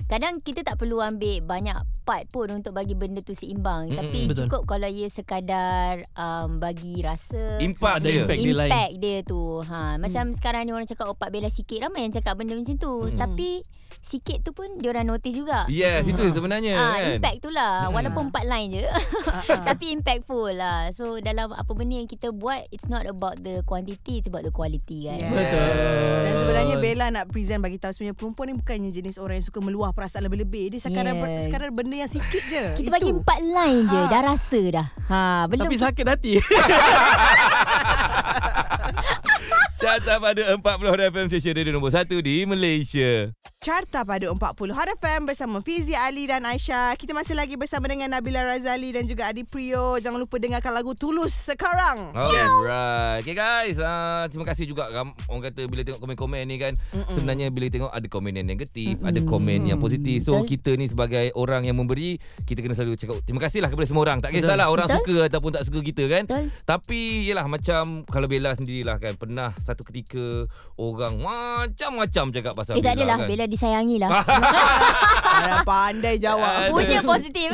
[0.10, 3.88] Kadang kita tak perlu ambil banyak part pun untuk bagi benda tu seimbang.
[3.88, 3.99] Mm-mm.
[3.99, 4.38] Tapi Betul.
[4.43, 8.26] cukup kalau ia sekadar um, bagi rasa Impact dia.
[8.26, 8.39] impact.
[8.39, 9.41] dia impact dia tu.
[9.62, 11.78] Ha, macam sekarang ni orang cakap opak bela sikit.
[11.80, 13.05] Ramai yang cakap benda macam tu.
[13.05, 13.16] Mm.
[13.16, 13.62] Tapi
[14.01, 15.68] sikit tu pun dia orang notice juga.
[15.68, 17.14] Yes, itu sebenarnya Ah, kan.
[17.16, 17.93] impact tu lah Mm.
[17.93, 19.62] Walaupun empat line je Ah, ah.
[19.64, 24.18] Tapi impactful lah So dalam apa benda yang kita buat It's not about the quantity
[24.18, 25.30] It's about the quality kan Yes.
[25.30, 25.70] Betul.
[26.20, 29.60] Dan sebenarnya Bella nak present bagi tahu sebenarnya perempuan ni bukannya jenis orang yang suka
[29.60, 30.64] meluah perasaan lebih-lebih.
[30.72, 31.28] Dia sekadar Yeah.
[31.28, 31.43] yeah.
[31.43, 32.64] sekadar benda yang sikit je.
[32.80, 32.95] Kita Itu.
[32.95, 34.08] bagi empat line je Ha.
[34.08, 35.20] Dah rasa dah ha,
[35.52, 36.32] Belum Tapi sakit hati
[39.80, 43.32] Carta pada 40 FM Station Radio nombor 1 di Malaysia.
[43.59, 46.95] Carta pada 40 Hot FM bersama Fizi Ali dan Aisyah.
[46.95, 49.99] Kita masih lagi bersama dengan Nabila Razali dan juga Adi Priyo.
[49.99, 52.15] Jangan lupa dengarkan lagu Tulus sekarang.
[52.15, 53.19] Alright.
[53.19, 54.88] Okay guys, uh, terima kasih juga
[55.27, 57.11] orang kata bila tengok komen-komen ni kan Mm-mm.
[57.11, 59.09] sebenarnya bila tengok ada komen yang negatif, Mm-mm.
[59.11, 60.23] ada komen yang positif.
[60.23, 60.47] So Betul.
[60.55, 62.15] kita ni sebagai orang yang memberi,
[62.47, 64.23] kita kena selalu cakap terima kasihlah kepada semua orang.
[64.23, 65.03] Tak kisahlah orang Betul.
[65.03, 66.23] suka ataupun tak suka kita kan.
[66.27, 67.68] Betul Tapi yalah macam
[68.05, 73.17] kalau Bella sendirilah kan pernah satu ketika orang macam-macam cakap pasal Eh tak Bella adalah.
[73.17, 73.28] kan.
[73.28, 76.43] Bella disayangi lah Ah, pandai jawab.
[76.43, 77.47] Ah, Punya positif.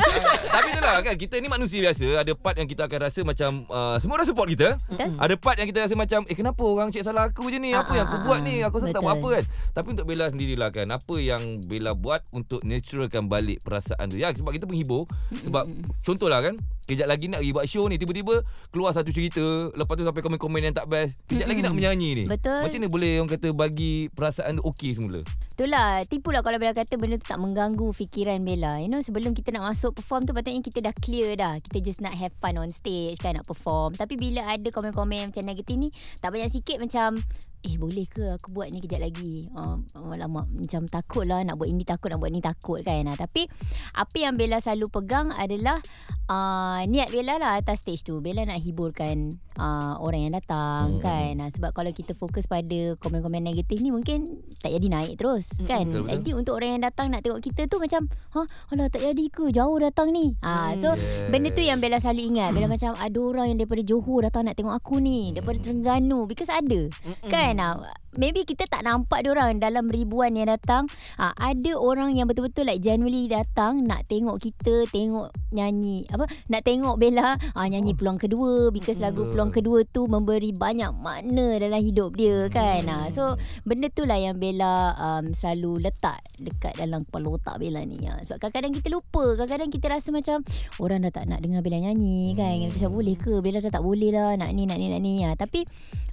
[0.46, 2.18] Tapi itulah kan Kita ni manusia biasa.
[2.18, 4.80] Ada part yang kita akan rasa macam uh, Semua orang support kita.
[4.86, 5.12] Betul.
[5.14, 7.70] Ada part yang kita rasa macam Eh kenapa orang cek salah aku je ni?
[7.70, 8.44] Apa Ah, yang aku ah, buat ah.
[8.44, 9.44] ni Aku rasa tak buat apa kan?
[9.72, 14.32] Tapi untuk Bella sendirilah kan Apa yang Bella buat Untuk naturalkan balik perasaan tu Ya
[14.32, 15.04] sebab kita penghibur
[15.38, 15.64] Sebab
[16.02, 16.54] Contohlah kan
[16.86, 19.42] Kejap lagi nak pergi buat show ni Tiba-tiba Keluar satu cerita
[19.74, 21.18] Lepas tu sampai komen-komen yang tak best.
[21.26, 22.24] Kejap lagi nak menyanyi ni.
[22.30, 22.62] Betul.
[22.62, 25.20] Macam mana boleh orang kata Bagi perasaan tu okey semula?
[25.58, 28.78] Itulah Tipulah kalau Bella kata Benda tu tak mengganggu Fikiran Bella.
[28.78, 31.58] You know sebelum kita nak masuk Perform tu patutnya kita dah clear dah.
[31.58, 33.98] Kita just nak have fun on stage kan Nak perform.
[33.98, 35.90] Tapi bila ada komen-komen Macam negatif ni
[36.22, 37.18] Tak banyak sikit macam
[37.66, 39.50] Eh boleh ke aku buat ni kejap lagi?
[39.50, 43.10] Uh, Alamak Macam takut lah Nak buat ini takut Nak buat ni takut kan?
[43.10, 43.50] Uh, Tapi
[43.98, 45.82] Apa yang Bella selalu pegang adalah
[46.30, 48.22] uh, Niat Bella lah atas stage tu.
[48.22, 51.00] Bella nak hiburkan uh, Orang yang datang Hmm.
[51.00, 51.32] kan?
[51.38, 52.64] uh, Sebab kalau kita fokus pada
[52.96, 54.24] Komen-komen negatif ni Mungkin
[54.56, 55.84] Tak jadi naik terus kan?
[55.84, 56.10] betul, betul.
[56.12, 58.02] Jadi untuk orang yang datang Nak tengok kita tu macam
[58.32, 58.40] Ha
[58.70, 59.44] alah tak jadi ke?
[59.48, 60.34] Jauh datang ni.
[60.40, 61.28] Uh, So Yes.
[61.28, 62.50] Benda tu yang Bella selalu ingat.
[62.52, 66.24] Bella macam Ada orang yang daripada Johor Datang nak tengok aku ni Daripada Terengganu.
[66.24, 66.80] Because ada
[67.24, 67.58] Kan?
[67.58, 67.80] ah,
[68.14, 70.88] Maybe kita tak nampak orang Dalam ribuan yang datang.
[71.14, 76.24] Ah, Ada orang yang betul-betul Like genuinely datang Nak tengok kita Tengok nyanyi Apa?
[76.46, 80.90] Nak tengok Bella ah, Nyanyi peluang kedua Because lagu peluang orang kedua tu memberi banyak
[80.98, 82.82] makna dalam hidup dia kan.
[82.82, 87.78] Ha, so benda tu lah yang Bella um, selalu letak dekat dalam kepala otak Bella
[87.86, 88.02] ni.
[88.10, 88.18] Ha.
[88.26, 90.42] Sebab kadang-kadang kita lupa, kadang-kadang kita rasa macam
[90.82, 92.50] orang dah tak nak dengar Bella nyanyi kan.
[92.74, 95.14] Macam boleh ke Bella dah tak boleh lah nak ni nak ni nak ni.
[95.22, 95.38] Ha.
[95.38, 95.62] Tapi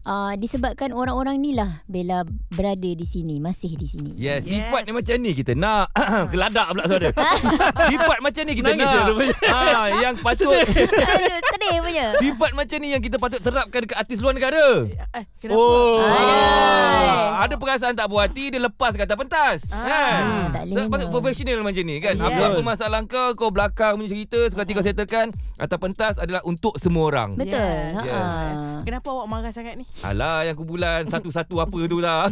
[0.06, 2.22] uh, disebabkan orang-orang ni lah Bella
[2.54, 4.14] berada di sini, masih di sini.
[4.14, 4.46] Ya, yeah, Yes.
[4.46, 5.90] sifat ni macam ni kita nak
[6.34, 7.10] geladak pula suara.
[7.92, 9.06] sifat macam ni kita Nangis nak.
[9.50, 9.58] Ha,
[10.00, 10.54] yang patut
[11.14, 12.06] Aduh, sedih punya.
[12.20, 14.84] sifat macam ni yang kita patut terapkan dekat artis luar negara.
[15.16, 15.56] Eh, kenapa?
[15.56, 16.00] Oh.
[17.34, 19.58] Ada perasaan tak puas hati dia lepas kata pentas.
[19.68, 19.82] Ah.
[19.82, 20.22] Kan?
[20.52, 21.14] Tak boleh So, patut memang.
[21.14, 22.14] profesional macam ni kan.
[22.14, 22.26] Yes.
[22.26, 27.04] Apa-apa masalah kau kau belakang punya cerita sekali kau settlekan atau pentas adalah untuk semua
[27.06, 27.30] orang.
[27.34, 27.56] Betul.
[27.56, 27.94] Yes.
[27.94, 28.02] Ha.
[28.04, 28.54] Yes.
[28.84, 29.84] Kenapa awak marah sangat ni?
[30.02, 32.28] Alah yang kumpulan satu-satu apa tu lah.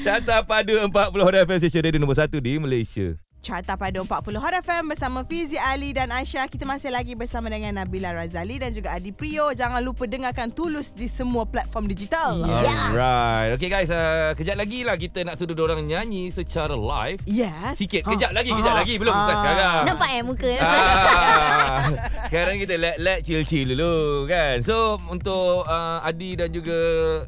[0.00, 3.16] Carta Padu 40 Hot FM Station Radio nombor 1 di Malaysia.
[3.44, 6.48] Carta Padu 40 Hot FM bersama Fizi Ali dan Aisyah.
[6.48, 9.52] Kita masih lagi bersama dengan Nabila Razali dan juga Adi Prio.
[9.52, 12.40] Jangan lupa dengarkan Tulus di semua platform digital.
[12.40, 12.72] Yes.
[12.72, 13.50] Alright.
[13.54, 17.20] Okay guys, uh, kejap lagi lah kita nak suruh orang nyanyi secara live.
[17.24, 17.76] Yes.
[17.76, 18.16] Sikit, Ha.
[18.16, 18.80] kejap lagi, kejap Ha.
[18.80, 18.94] lagi.
[18.96, 19.38] Belum, bukan Ah.
[19.38, 19.82] sekarang.
[19.84, 21.84] Nampak eh muka Ah,
[22.26, 24.64] sekarang kita let let chill chill dulu kan.
[24.64, 26.72] So untuk uh, Adi dan juga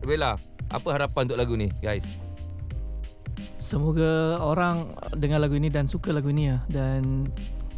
[0.00, 0.32] Bella,
[0.66, 2.24] apa harapan untuk lagu ni guys?
[3.66, 6.62] Semoga orang dengar lagu ini dan suka lagu ini ya.
[6.70, 7.26] Dan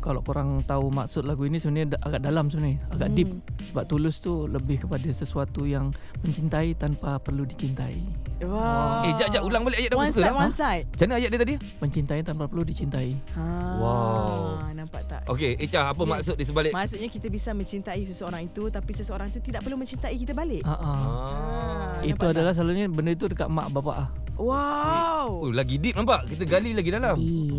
[0.08, 3.16] kalau korang tahu maksud lagu ini sebenarnya agak dalam sebenarnya, agak Hmm.
[3.20, 3.28] deep.
[3.68, 5.92] Sebab tulus tu lebih kepada sesuatu yang
[6.24, 7.92] mencintai tanpa perlu dicintai.
[8.40, 9.04] Wow.
[9.04, 10.86] Eh, jap jap ulang balik ayat dah One side, one side.
[10.88, 11.54] Macam mana ayat dia tadi?
[11.60, 13.08] Mencintai tanpa perlu dicintai.
[13.36, 13.44] Ha.
[13.76, 14.64] Wow.
[14.72, 15.20] Nampak tak?
[15.28, 16.08] Okey, Echa apa Yes.
[16.08, 16.72] maksud di sebalik?
[16.72, 20.64] Maksudnya kita bisa mencintai seseorang itu tapi seseorang itu tidak perlu mencintai kita balik.
[20.64, 20.80] Ha ah.
[20.80, 21.92] Ah.
[22.00, 24.08] Itu nampak adalah selalunya benda itu dekat mak bapak ah.
[24.38, 25.44] Wow.
[25.44, 26.30] Oh, lagi deep nampak.
[26.30, 27.18] Kita gali lagi dalam.
[27.18, 27.58] Eh,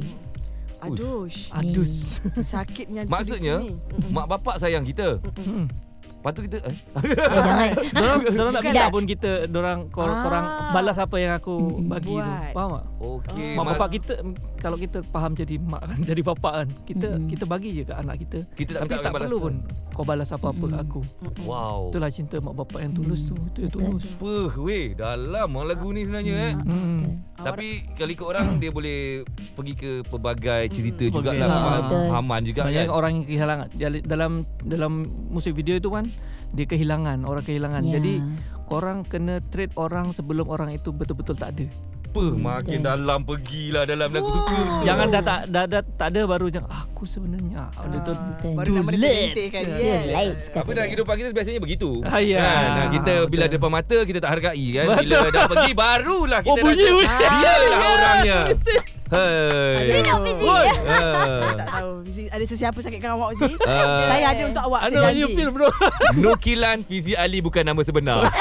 [0.80, 1.28] Aduh.
[1.52, 2.24] Adus.
[2.40, 3.56] Sakitnya tulis Maksudnya,
[4.16, 5.20] mak bapak sayang kita.
[5.44, 5.68] Hmm.
[6.20, 6.68] Lepas tu kita eh?
[6.68, 6.76] eh,
[7.32, 7.68] jangan.
[7.96, 8.92] Dorang, dorang tak minta tak.
[8.92, 10.20] pun kita dorang kor, Ah.
[10.20, 12.20] korang balas apa yang aku bagi tu.
[12.20, 12.52] Buat.
[12.52, 12.84] Faham tak?
[13.00, 13.50] Okey.
[13.50, 14.14] Mak mak- bapak kita
[14.58, 16.68] kalau kita faham jadi mak kan jadi bapak kan.
[16.84, 17.28] Kita Mm-mm.
[17.28, 18.40] kita bagi je ke anak kita.
[18.52, 19.54] kita tak Tapi tak perlu pun
[19.90, 21.00] kau balas apa-apa kat aku.
[21.44, 21.88] Wow.
[21.90, 23.36] Itulah cinta mak bapak yang tulus tu.
[23.48, 24.04] Itu yang tulus.
[24.12, 26.54] Apa weh dalam orang lagu ni sebenarnya eh.
[26.58, 27.00] Hmm.
[27.38, 29.24] Tapi kalau ikut orang dia boleh
[29.56, 31.24] pergi ke pelbagai cerita Hmm.
[31.40, 32.04] faham, Betul.
[32.10, 32.92] fahaman juga Sebenarnya kan.
[32.94, 33.66] orang yang kehilangan
[34.04, 34.92] dalam dalam
[35.30, 36.09] musik video itu kan
[36.54, 37.82] dia kehilangan orang kehilangan.
[37.86, 37.98] Ya.
[37.98, 38.14] Jadi
[38.66, 41.66] korang kena treat orang sebelum orang itu betul-betul tak ada.
[42.10, 44.82] Apa makin dalam pergilah dalam lagu suka.
[44.82, 47.70] Jangan dah tak dah, dah tak ada baru jangan aku sebenarnya.
[47.70, 48.54] Ah, dia tu Betul.
[48.58, 49.46] Baru nama dia late
[50.58, 52.02] Apa dalam kehidupan kita biasanya begitu.
[52.10, 52.42] Ah, ya.
[52.42, 52.66] Kan?
[52.66, 53.54] Nah, kita bila Betul.
[53.62, 54.86] depan mata kita tak hargai kan.
[54.90, 55.02] Betul.
[55.06, 57.06] Bila dah pergi barulah kita Oh, bunyi, rasa, bunyi.
[57.30, 58.38] Dialah orangnya.
[59.10, 59.90] Hei.
[59.90, 60.18] Dia nak.
[60.22, 60.68] Oi.
[60.86, 61.42] Ah.
[61.60, 63.58] Tak tahu Fizi, ada sesiapa sakitkan awak Fizi?
[63.66, 64.06] Ah.
[64.06, 65.36] Saya ada untuk awak Ada saya orang you janji.
[65.36, 65.68] feel bro.
[66.16, 68.30] Nukilan Fizi Ali bukan nama sebenar.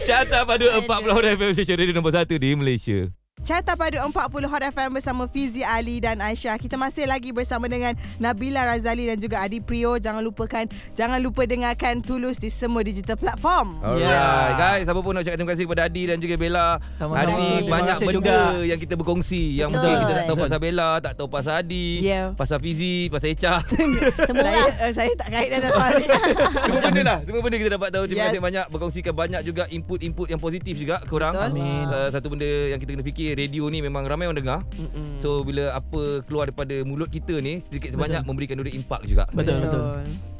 [0.00, 3.19] Carta pada 40 Hot FM Station Radio nombor 1 di Malaysia.
[3.40, 4.12] Carta Padu 40
[4.46, 6.54] Hot FM bersama Fizi Ali dan Aisyah.
[6.54, 9.98] Kita masih lagi bersama dengan Nabila Razali dan juga Adi Prio.
[9.98, 10.62] Jangan lupakan,
[10.92, 13.74] jangan lupa dengarkan Tulus di semua digital platform.
[13.80, 14.54] Alright Yeah.
[14.54, 16.78] guys, apa pun nak cakap terima kasih kepada Adi dan juga Bella.
[16.96, 18.36] Hari Terima banyak benda juga.
[18.62, 19.82] yang kita berkongsi yang Betul.
[19.82, 20.44] mungkin kita tak tahu Betul.
[20.46, 22.26] pasal Bella, tak tahu pasal Adi, Yeah.
[22.32, 23.54] pasal Fizi, pasal Echa.
[24.30, 25.90] Semua Saya uh, saya tak kait dan dapat.
[26.70, 28.04] Semua benda lah, semua benda kita dapat tahu.
[28.06, 28.28] Terima Yes.
[28.30, 31.34] kasih banyak berkongsikan banyak juga input-input yang positif juga korang.
[31.34, 31.50] Betul.
[31.50, 31.84] Amin.
[31.88, 34.60] Uh, satu benda yang kita kena fikir, radio ni memang ramai orang dengar.
[34.76, 35.18] Mm-mm.
[35.18, 38.28] So bila apa keluar daripada mulut kita ni sedikit sebanyak Betul.
[38.28, 39.24] memberikan dia impak juga.
[39.30, 39.82] Betul betul.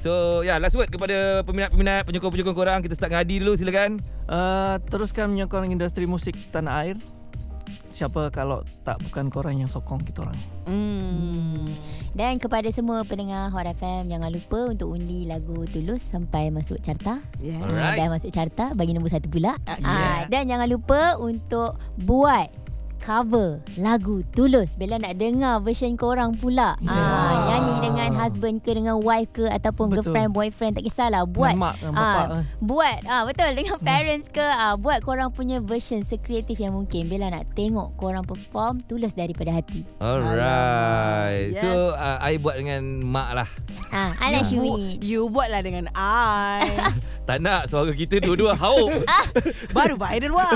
[0.01, 3.91] So ya yeah, last word kepada peminat-peminat penyokong-penyokong korang kita start dengan Adi dulu silakan.
[4.27, 6.97] Uh, teruskan menyokong industri musik tanah air.
[7.91, 10.39] Siapa kalau tak bukan korang yang sokong kita orang.
[10.71, 11.67] Mm.
[12.11, 17.23] Dan kepada semua pendengar Hot FM Jangan lupa untuk undi lagu Tulus Sampai masuk carta
[17.39, 17.63] Yeah.
[17.63, 17.97] Alright.
[17.97, 22.51] Dan masuk carta Bagi nombor satu pula Ah, Ah, Dan jangan lupa untuk buat
[23.01, 26.93] cover lagu Tulus Bila nak dengar version korang pula Ya.
[26.93, 29.97] ah, Nyanyi dengan husband ke Dengan wife ke Ataupun Betul.
[30.07, 32.45] girlfriend, boyfriend Tak kisahlah Buat Dengan mak, ah, kan.
[32.61, 37.29] Buat ah, Betul dengan parents ke ah, Buat korang punya version Sekreatif yang mungkin Bila
[37.29, 41.51] nak tengok korang perform Tulus daripada hati Alright.
[41.51, 41.63] Yes.
[41.63, 43.49] So uh, I buat dengan mak lah.
[43.89, 46.69] ah, Alah You, Syuid you buatlah dengan I.
[47.31, 49.07] Tak nak suara kita dua-dua hauk.
[49.77, 50.51] Baru viral wak.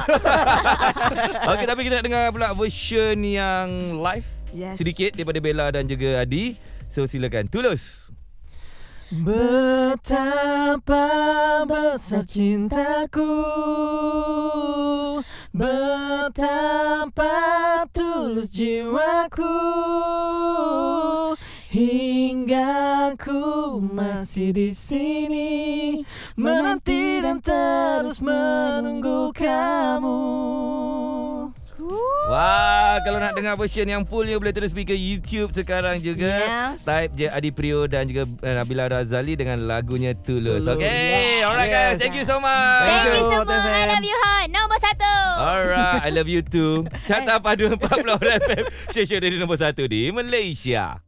[1.55, 4.79] Okey tapi kita nak dengar pula version yang live Yes.
[4.79, 6.55] sedikit daripada Bella dan juga Adi.
[6.91, 7.47] So silakan.
[7.51, 8.11] Tulus.
[9.15, 11.07] Betapa
[11.69, 13.31] besar cintaku
[15.55, 17.37] Betapa
[17.95, 19.55] tulus jiwaku
[21.69, 25.53] Hingga ku masih di sini
[26.35, 30.19] Menanti dan terus menunggu kamu
[32.25, 36.33] Wah, kalau nak dengar version yang fullnya boleh terus pergi ke YouTube sekarang juga.
[36.33, 36.83] Yes.
[36.83, 40.65] Type je Adi Prio dan juga uh, Nabila Razali dengan lagunya Tulus.
[40.65, 40.81] Tulus.
[40.81, 41.77] Okay, alright Yes.
[41.77, 41.97] guys.
[42.01, 42.85] Thank you so much.
[42.89, 43.61] Thank you you, semua.
[43.61, 44.47] I love you hot.
[44.49, 45.13] Nombor satu.
[45.37, 46.89] Alright, I love you too.
[47.09, 47.81] Carta Padu 40
[48.17, 48.65] FM.
[48.89, 51.05] Stesen dari nombor 1 di Malaysia.